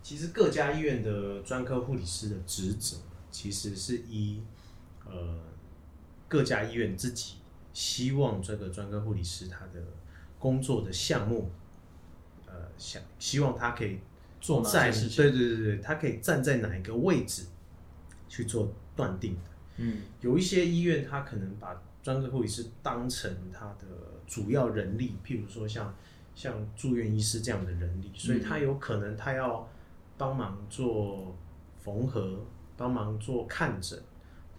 [0.00, 2.98] 其实各家医院的专科护理师的职责，
[3.32, 4.40] 其实是一
[5.04, 5.40] 呃
[6.32, 7.34] 各家医院自己
[7.74, 9.84] 希望这个专科护理师他的
[10.38, 11.50] 工作的项目，
[12.46, 13.98] 呃，想希望他可以
[14.40, 17.44] 做哪在些事情对对对对，他可以站在哪一个位置
[18.30, 19.40] 去做断定的。
[19.76, 23.86] 嗯有一些医院，他可能把专科护理师当成他的
[24.26, 25.94] 主要人力，譬如说像
[26.34, 29.68] 像住院医师这样的人力，所以他有可能他要
[30.16, 31.36] 帮忙做
[31.84, 32.38] 缝合，
[32.74, 34.02] 帮忙做看诊，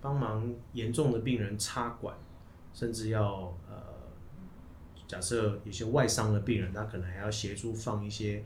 [0.04, 2.14] 帮忙严重的病人插管，
[2.74, 3.82] 甚至要呃，
[5.08, 8.44] 假设有些外伤的病人，他可能还要协助放一些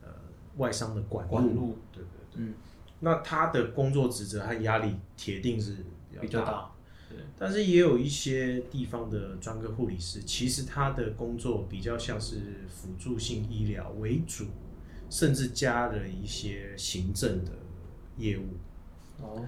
[0.00, 0.08] 呃
[0.56, 1.78] 外伤的管路，管路。
[1.92, 2.54] 对对对，嗯，
[3.00, 5.78] 那他的工作职责和压力铁定是
[6.20, 6.70] 比较大。
[7.08, 14.44] 对，但是也有一些地方的专科护理师，其实他的工作比较像是辅助性医疗为主，
[15.10, 17.50] 甚至加了一些行政的
[18.16, 18.44] 业务。
[19.20, 19.44] 哦，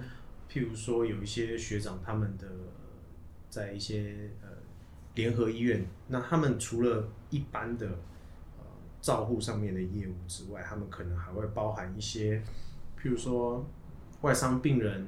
[0.53, 2.47] 譬如说，有一些学长他们的
[3.49, 4.49] 在一些呃
[5.15, 7.87] 联合医院，那他们除了一般的
[8.59, 8.63] 呃
[9.01, 12.37] 照护上面的业务之外，他们可能还会包含一些，
[13.01, 13.65] 譬如说
[14.21, 15.07] 外伤病人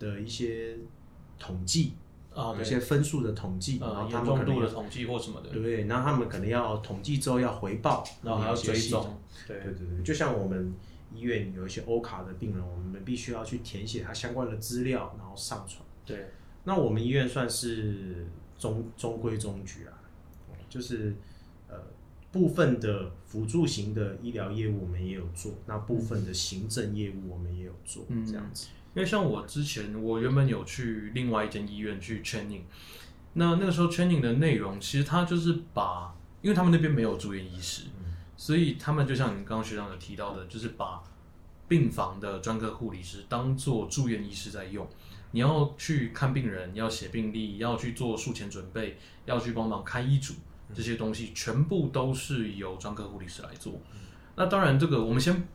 [0.00, 0.76] 的一些
[1.38, 1.94] 统计
[2.34, 9.16] 啊，对，有些分数的统计，然呃，后他们可能的统计或什么的，对，然后他们可能要统计之后要回报，然后还要追踪。
[9.46, 9.60] 对。
[9.60, 10.74] 对对对，就像我们
[11.14, 15.82] 医院有一些欧卡的病人，我们必须要去填写他相关的资料，然后上传。
[16.04, 16.30] 对，
[16.64, 18.26] 那我们医院算是
[18.58, 19.92] 中中规中矩啊，
[20.68, 21.14] 就是
[21.68, 21.76] 呃
[22.32, 28.68] 部分的辅助型的医疗业务我们也有做，那部分的行政业务我们也有做，嗯这样子。
[28.94, 32.62] 因为像我之前，我原本有去另外一间医院去 training，
[33.34, 37.84] 那那个时候 training 的内容，其实他就是把，因为他们那边没有住院医师，
[38.40, 41.02] 所以他们就像你刚刚学长有提到的，就是把
[41.68, 44.88] 病房的专科护理师当做住院医师在用。
[45.32, 50.32] 你要去看病人，要写病历，要去做术前准备，要去帮忙开医嘱，
[50.74, 53.74] 这些东西全部都是由专科护理师来做。
[54.36, 55.46] 那当然，这个我们先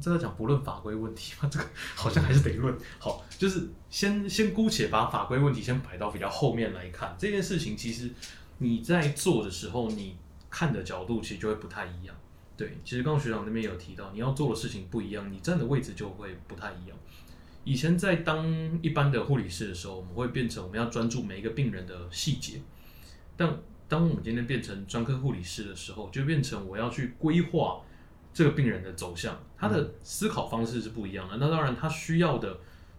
[0.00, 2.74] 这个讲不论法规问题嘛，这个好像还是得论。
[2.98, 7.76] 好，就是先先姑且把法规问题先摆到比较后面来看这件事情。
[7.76, 8.10] 其实
[8.56, 10.16] 你在做的时候，你
[10.52, 12.14] 看的角度其实就会不太一样。
[12.56, 16.96] 对，其实刚刚学长那边有提到，你要做的事情不一样，你站的位置就会不太一样。
[17.64, 18.46] 以前在当
[18.82, 22.60] 一般的护理师的时候，我们会变成我们要专注每一个病人的细节，
[23.36, 27.80] 但当我们今天变成专科护理师的时候，就变成我要去规划
[28.34, 31.38] 这个病人的走向，他的思考方式是不一样的。
[31.38, 32.58] 那当然，他需要的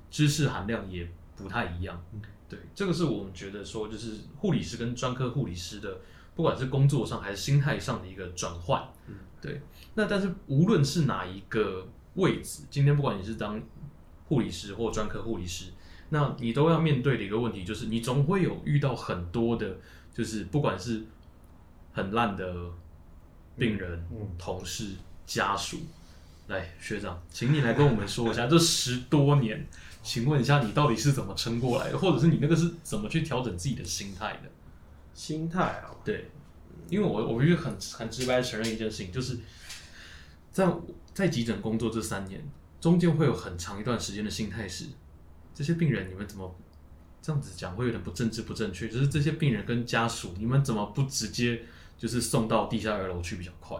[0.10, 2.04] 知识含量也不太一样。
[2.50, 6.00] 对，这个是我们觉得说，就是护理师跟专科护理师的，
[6.36, 8.82] 不管是工作上还是心态上的一个转换。
[9.08, 9.62] 嗯对，
[9.96, 13.62] 那但是无论是哪一个位置，今天不管你是当
[14.28, 15.66] 护理师或专科护理师，
[16.10, 19.78] 那你都要面对的一个问题就是，你总会有遇到很多的，
[20.14, 21.04] 就是不管是
[21.92, 22.56] 很烂的
[23.58, 24.92] 病人、嗯同事、
[25.26, 25.80] 家属。
[26.48, 29.66] 来，学长，请你来跟我们说一下，这十多年，
[30.02, 34.50] 请问一下你到底是怎么撑过来的，或者是你那个是怎么去调整自己的心态的？
[35.14, 36.30] 心态啊，对，
[36.90, 39.38] 因为我我必须很很直白的承认一件事情，就是
[40.52, 40.68] 在
[41.14, 42.44] 在急诊工作这三年，
[42.82, 44.86] 中间会有很长一段时间的心态是，
[45.54, 46.56] 这些病人你们怎么
[47.22, 51.64] 这样子讲会有点不政治不正确，就是这些病人跟家属，你们怎么不直接
[51.98, 53.78] 就是送到地下二楼去比较快？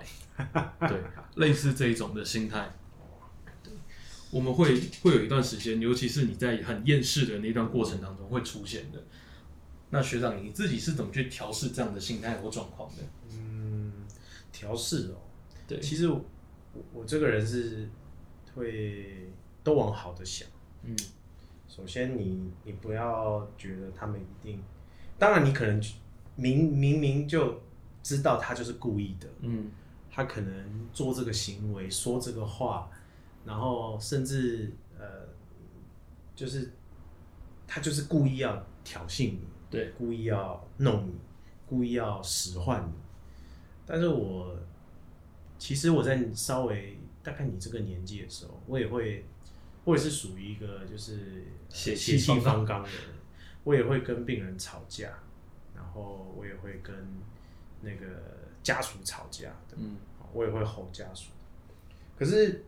[0.88, 1.02] 对，
[1.36, 2.76] 类似这一种的心态。
[3.64, 3.74] 对
[4.32, 9.04] 我们会会有一段时间，尤其是你在很厌世的那段过程当中会出现的。
[9.94, 13.04] 那学长，你自己是怎么去调试这样的心态或状况的？
[13.30, 13.94] 嗯，
[14.52, 15.22] 调试哦。
[15.68, 16.26] 对其实我
[16.92, 17.88] 我这个人是
[18.56, 19.32] 会
[19.64, 20.48] 都往好的想。
[20.82, 20.98] 嗯
[21.68, 24.64] 首先你，你不要觉得他们一定，
[25.20, 25.80] 当然你可能
[26.36, 27.62] 明明明就
[28.02, 29.70] 知道他就是故意的，嗯
[30.12, 32.90] 他可能做这个行为、说这个话，
[33.46, 35.28] 然后甚至呃，
[36.36, 36.72] 就是
[37.68, 39.42] 他就是故意要挑衅你，
[39.74, 41.16] 对，故意要弄你，
[41.68, 42.94] 故意要使唤你。
[43.88, 44.56] 但是我
[45.58, 49.26] 其实我在稍微大概你这个年纪的时候，我也会，
[49.84, 52.98] 我也是属于一个就是血血气气方方刚的人，
[53.64, 55.10] 我也会跟病人吵架，
[55.76, 56.96] 然后我也会跟
[57.82, 58.06] 那个
[58.62, 59.98] 家属吵架的，嗯
[60.34, 61.32] 我也会吼家属。
[62.16, 62.64] 可是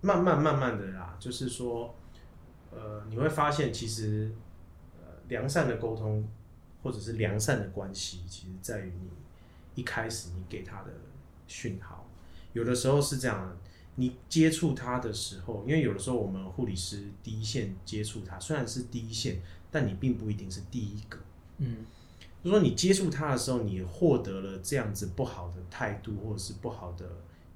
[0.00, 1.94] 慢慢慢慢的啦，就是说，
[2.70, 4.30] 呃，你会发现其实呃
[5.28, 6.26] 良善的沟通
[6.82, 9.10] 或者是良善的关系，其实在于你
[9.74, 10.90] 一开始你给他的
[11.46, 12.08] 讯号。
[12.52, 13.56] 有的时候是这样，
[13.96, 21.18] 你接触他的时候，因为有的时候我们护理师第一线接触他，虽然是第一线，但你并不一定是第一个。
[21.58, 21.84] 嗯
[22.44, 27.04] 就说你接触他的时候，你获得了这样子不好的态度，或者是不好的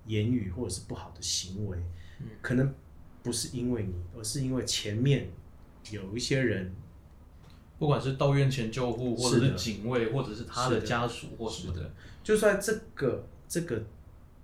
[0.07, 1.79] 言语，或者是不好的行为，
[2.19, 2.75] 嗯可能
[3.23, 5.31] 不是因为你，而是因为前面
[5.93, 6.75] 有一些人，
[7.81, 11.91] 不管是到院前救护，或者是警卫，或者是他的家属或什么的，
[12.23, 13.83] 就在这个这个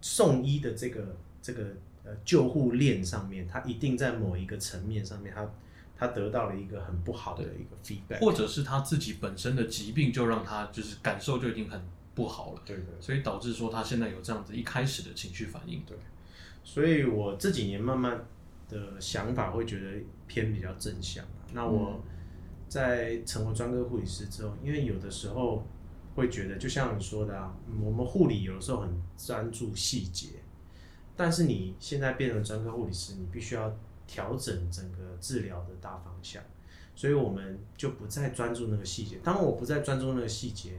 [0.01, 1.65] 送医的这个这个
[2.03, 5.47] 呃救护链上面，他一定在某一个层面上面，他
[5.99, 11.79] 他得到了一个很不好的一个 feedback，或者是他自己本身的疾病就让他就是感受就已经很
[12.15, 12.87] 不好了，对对。
[13.01, 15.83] 所以导致说他现在有这样子一开始的情绪反应。
[15.87, 15.95] 对。
[16.65, 18.25] 所以我这几年慢慢
[18.71, 21.45] 的想法会觉得偏比较正向啊。
[21.53, 22.03] 那我
[22.69, 25.65] 在成为专科护理师之后，因为有的时候
[26.15, 30.41] 会觉得，就像你说的啊，我们护理有的时候很专注细节，
[31.17, 33.75] 但是你现在变成专科护理师，你必须要
[34.07, 36.43] 调整整个治疗的大方向，
[36.95, 39.19] 所以我们就不再专注那个细节。
[39.23, 40.73] 当我不再专注那个细节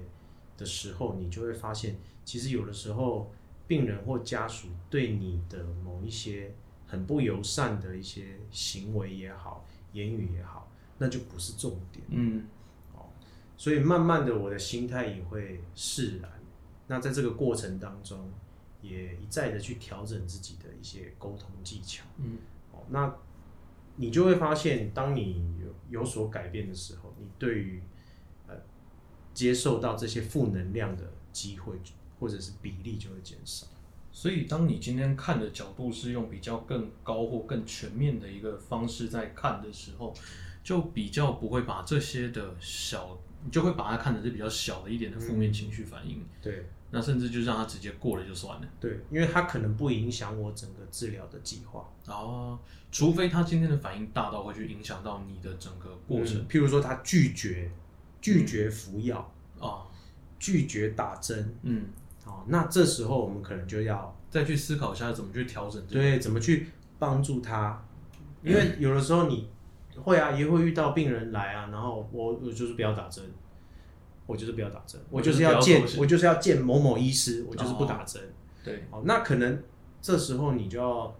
[0.58, 3.32] 的时候，你就会发现，其实有的时候
[3.68, 6.54] 病人或家属对你的某一些
[6.86, 12.06] 很不友善的一些行为也好，言语也好，那就不是重点。
[12.10, 12.46] 嗯
[12.94, 13.06] 哦
[13.58, 16.32] 所以慢慢的，我的心态也会释然。
[16.86, 18.32] 那在这个过程当中，
[18.82, 22.06] 也一再的去调整自己的一些沟通技巧。
[22.18, 22.38] 嗯
[22.72, 23.16] 哦，那
[23.96, 27.82] 你就会发现，当你有有所改变的时候，你对于
[28.48, 28.56] 呃
[29.34, 31.74] 接受到这些负能量的机会
[32.20, 33.66] 或者是比例就会减少。
[34.12, 40.14] 所以，当你今天看的角度是用比较更高或更全面的一个方式在看的时候，
[40.68, 46.68] 就比较不会把这些的小，你就会把它看成是比较小的一点的负面情绪反应，对。
[46.92, 48.68] 那甚至就让它直接过了就算了。
[48.78, 51.90] 对，因为它可能不影响我整个治疗的计划。
[52.08, 52.60] 哦，
[52.92, 56.42] 除非他今天的反应大到会去影响到你的整个过程。
[56.42, 57.72] 嗯譬如说他拒绝
[58.20, 59.88] 拒绝服药，啊，
[60.38, 61.86] 拒绝打针，嗯，
[62.26, 65.82] 哦，那这时候我们可能就要再去思考一下怎么去调整。
[65.88, 66.68] 对怎么去
[67.00, 67.82] 帮助他，
[68.44, 69.50] 因为有的时候你
[70.04, 73.24] 会啊，也会遇到病人来啊，然后我我就是不要打针，
[74.26, 78.22] 我就是不要打针，我就是要见我就是要见某某医师，我就是不打针。
[78.64, 79.64] 对，哦，那可能
[80.02, 81.16] 这时候你就要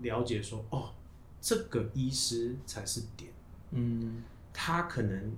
[0.00, 0.90] 了解说，哦，
[1.40, 3.30] 这个医师才是点，
[3.72, 5.32] 嗯，他可能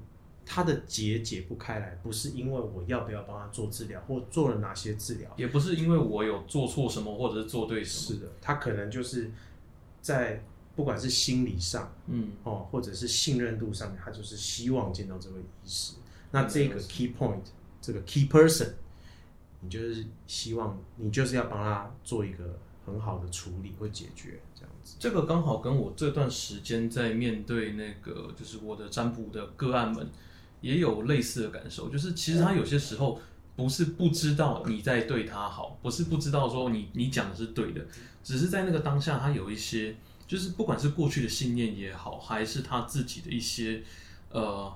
[0.46, 8.18] 他的结解不开来，不是因为我要不要帮他做治疗，或做了哪些治疗，也不是因为我有做错什么，或者是做对什么。
[8.20, 9.30] 是的，他可能就是
[10.00, 10.42] 在
[10.80, 15.92] 不管是心理上嗯，哦，或者是信任度上面，他就是希望见到这位医师。
[16.30, 17.42] 那这个 key point，
[17.82, 18.70] 这个 key person，
[19.60, 24.96] 你就是希望你就是要帮他做一个很很好的处理或解决这样子。
[24.98, 30.08] 这个刚好跟我这段时间在面对那个就是我的占卜的个案们
[30.60, 33.20] 也有类似的感受，就是其实他有些时候
[33.54, 37.86] 不是不知道你在对他好，不是不知道说你你讲的是对的，
[38.24, 39.94] 只是在那个当下他有一些
[40.30, 43.82] 就是不管是过去的信念也好，还是他自己的一些
[44.30, 44.72] 呃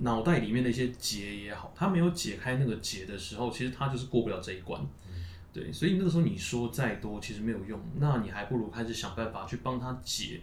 [0.00, 4.84] 脑袋里面的一些结也好，他没有解开那个结的时候，其实他就是过不了这一关。
[5.52, 10.40] 对，所以那个时候你说再多其实没有用，那你还不如开始想办法去帮他解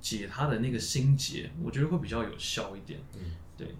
[0.00, 3.00] 解他的那个心结，我觉得会比较有效一点。
[3.16, 3.74] 嗯，对。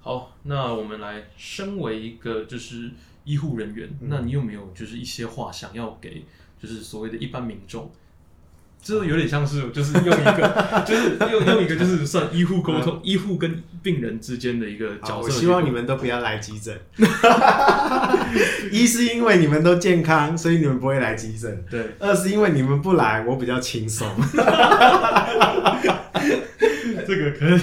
[0.00, 2.90] 好，那我们来，身为一个就是
[3.22, 6.24] 医护人员，那你有没有就是一些话想要给
[6.60, 7.88] 就是所谓的一般民众？
[8.82, 15.28] 这有点像是就是用一个 就是用用一个就是算医护沟通，医护跟病人之间的一个角好，色。
[15.28, 16.74] 我希望你们都不要来急诊。
[18.70, 21.94] 一是因为你们都健康，所以你们不会来急诊；对。
[21.98, 24.08] 二是因为你们不来，我比较轻松。
[27.06, 27.60] 这个可以。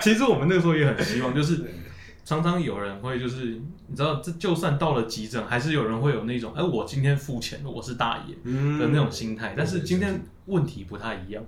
[0.00, 1.64] 其实我们那时候也很希望，就是
[2.26, 9.54] 常常有人会就是你知道，这就算到了急诊，还是有人会有那种哎，我今天付钱了，我是大爷嗯的那种心态。
[9.56, 11.44] 但是今天问题不太一样，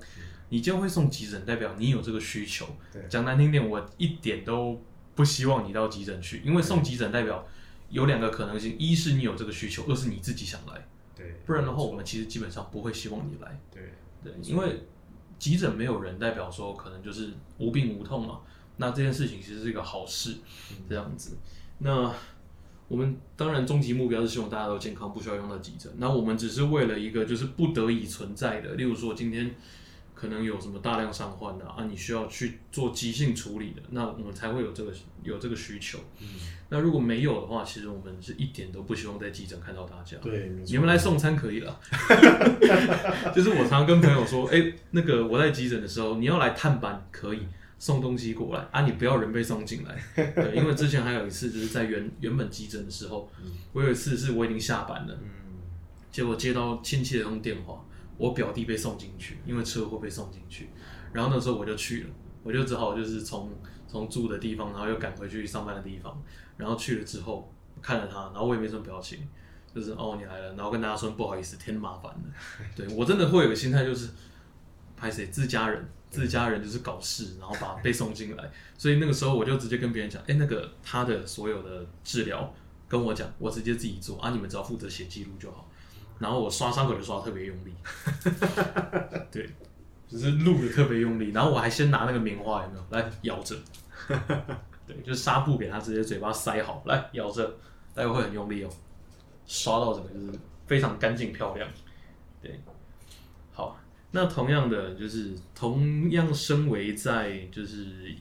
[0.51, 3.03] 你今天会送急诊，代表你有这个需求对。
[3.09, 4.81] 讲难听点，我一点都
[5.17, 7.45] 不希望你到急诊去，因为送急诊代表
[7.91, 10.87] 有两个可能性：一是你有这个需求，二是你自己想来。
[11.17, 13.61] 对，不然的话，我们其实基本上不会希望你来。
[13.75, 13.83] 对
[14.23, 14.85] 对，因为
[15.41, 18.39] 急诊没有人，代表说可能就是无病无痛嘛。
[18.79, 20.37] 那这件事情其实是一个好事，
[20.89, 21.37] 这样子。
[21.79, 22.11] 那
[22.89, 25.93] 我们当然终极目标是希望大家都健康，不需要用到急诊。
[25.99, 29.55] 那我们只是为了一个就是不得已存在的，例如说今天
[30.15, 35.99] 可能有什么大量伤患的啊，你需要去做急性处理的，那我们才会有这个有这个需求。
[36.71, 40.17] 那如果没有的话，其实我们是一点都不希望在急诊看到大家。
[40.19, 41.81] 对，你们来送餐可以了，
[43.35, 47.41] 就是我常常跟朋友说，哎、那个我在急诊的时候，你要来探班可以
[47.79, 49.97] 送东西过来啊，你不要人被送进来。
[50.35, 53.31] 对，因为之前还有一次就是在原原本急诊的时候，
[53.73, 55.29] 我有一次是我已经下班了，嗯，
[56.11, 57.85] 结果接到亲戚的通电话，
[58.17, 60.71] 我表弟被送进去，因为车祸被送进去，
[61.13, 62.11] 然后那时候我就去了，
[62.43, 63.51] 我就只好就是从
[63.87, 66.21] 从住的地方，然后又赶回去上班的地方，
[66.57, 69.21] 然后去了之后看了他，然后我也没什么表情，
[69.73, 72.23] 就是哦你来了，然后跟大家说不好意思，添麻烦了，
[72.75, 74.11] 对我真的会有个心态就是，
[74.97, 75.89] 拍谁自家人。
[76.11, 82.53] 自家人就是搞事，然后把被送进来，所以那个时候我就直接跟别人讲，哎、那个他的所有的治疗
[82.89, 85.69] 跟我讲，我直接自己做啊，你们只要负责写记录就好。
[86.19, 87.73] 然后我刷伤口就刷得特别用力，
[89.31, 89.49] 对，
[90.09, 91.31] 就是录的特别用力。
[91.31, 93.55] 然后我还先拿那个棉花有没有来咬着，
[94.85, 97.49] 对，就是纱布给他直接嘴巴塞好，来咬着，
[97.95, 98.71] 待会会很用力哦，
[99.47, 101.69] 刷到整个就是非常干净漂亮，
[102.43, 102.75] 对，好。
[104.11, 108.15] 那同样的，就是同样身为在就是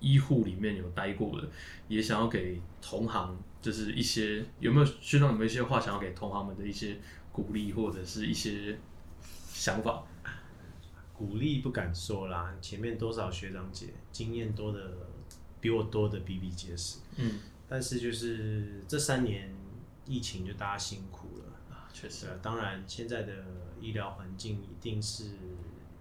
[0.00, 1.48] 医护里面有待过的，
[1.88, 6.98] 也想要给同行，就是一些有没有学长有没有一些话想要给同行们的一些
[7.32, 8.78] 鼓励或者是一些
[9.52, 10.04] 想法？
[11.12, 14.96] 鼓励不敢说啦，前面多少学长姐经验多的
[15.60, 19.54] 比我多的比比皆是，嗯，但是就是这三年
[20.06, 21.43] 疫情就大家辛苦了。
[21.94, 23.32] 啊，确实，是啊，当然现在的
[23.80, 25.24] 医疗环境一定是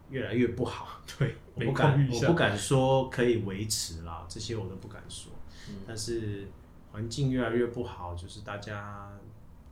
[0.10, 1.00] 越来越不好。
[1.18, 5.32] 对，我不敢，我不敢说可以维持啦，这些我都不敢说。
[5.70, 6.48] 嗯但是
[6.92, 9.18] 环境越来越不好，就是大家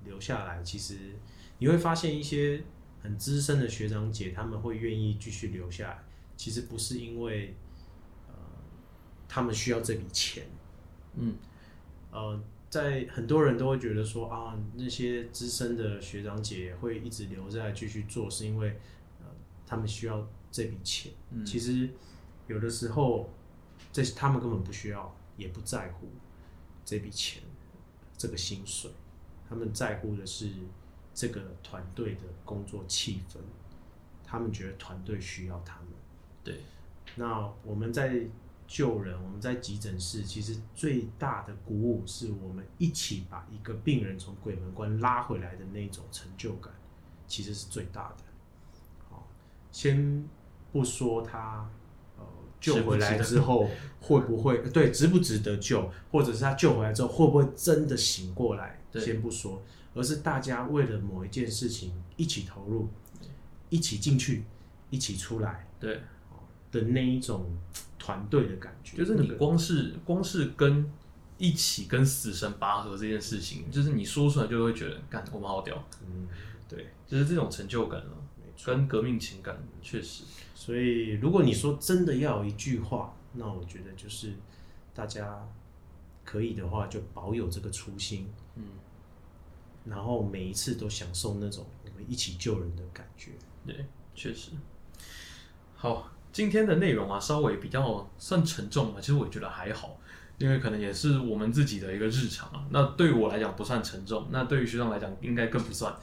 [0.06, 1.16] 留下来，其实
[1.60, 2.64] 你会发现一些
[3.04, 6.04] 很资深的学长姐，他们会愿意继续留下来，
[6.38, 7.56] 其实不是因为
[8.30, 8.34] 呃
[9.28, 10.46] 他们需要这笔钱，
[11.16, 11.36] 嗯，
[12.12, 12.42] 呃，
[12.72, 18.70] 在很多人都会觉得说啊，那些资深的学长姐会一直留在继续做，是因为
[19.20, 19.28] 呃
[19.68, 21.12] 他们需要这笔钱。
[21.32, 21.90] 嗯其实
[22.48, 23.30] 有的时候，
[23.92, 26.08] 这他们根本不需要，也不在乎
[26.86, 27.44] 这笔钱，
[28.18, 28.90] 这个薪水，
[29.50, 30.50] 他们在乎的是
[31.14, 33.38] 这个团队的工作气氛，
[34.24, 35.90] 他们觉得团队需要他们。
[36.42, 36.62] 对，
[37.18, 38.26] 那我们在
[38.72, 46.74] 救人，我们在急诊室，其实最大的鼓舞是我们一起把一个病人从鬼门关拉回来的那种成就感，
[47.28, 48.24] 其实是最大的。
[49.10, 49.28] 好，
[49.74, 50.26] 先
[50.72, 51.70] 不说他
[52.18, 52.24] 呃
[52.62, 53.70] 救回来之后
[54.00, 59.62] 会不会 对值不值得救，或者是他救回来之后会不会真的醒过来，先不说，
[59.94, 62.88] 而是大家为了某一件事情一起投入，
[63.68, 64.46] 一起进去，
[64.90, 66.00] 一起出来对，
[66.72, 67.46] 的那一种
[68.00, 70.92] 团队的感觉，就是你那个光是光是跟
[71.38, 76.28] 一起跟死神拔河这件事情，就是你说出来就会觉得，干我们好屌，嗯，
[76.70, 78.12] 对，就是这种成就感了，
[78.64, 84.34] 跟革命情感确实，所以如果你说真的要有一句话，那我觉得就是
[84.94, 85.48] 大家
[86.24, 88.64] 可以的话就保有这个初心，嗯，
[89.86, 93.32] 然后每一次都享受那种我们一起救人的感觉。
[93.66, 94.52] 对，确实。
[95.76, 100.00] 好，今天的内容啊，稍微比较算沉重嘛，其实我觉得还好，
[100.38, 102.66] 因为可能也是我们自己的一个日常啊。
[102.70, 105.94] 那对于我来讲不算沉重，那对于学长来讲应该更不算。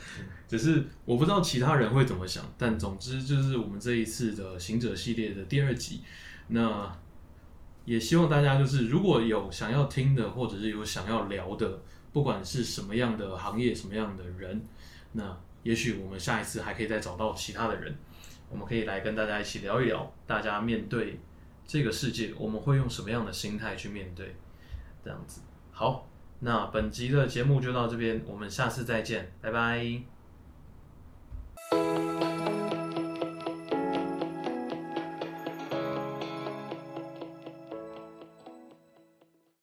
[0.46, 6.02] 只是我不知道其他人会怎么想，但总之就是我们这一次的行者系列的第二集，
[6.48, 6.94] 那
[7.84, 11.80] 也希望大家就是如果有想要听的，或者是有想要聊的，
[12.12, 14.62] 不管是什么样的行业、什么样的人，
[15.12, 17.94] 那也许我们下一次还可以再找到其他的人。
[18.50, 21.18] 我们可以来跟大家一起聊一聊大家面对
[21.66, 24.34] 这个世界我们会用什么样的心态去面对
[25.04, 25.40] 这样子。
[25.72, 26.08] 好
[26.40, 30.02] 那本集的节目就到这边我们下次再见拜拜。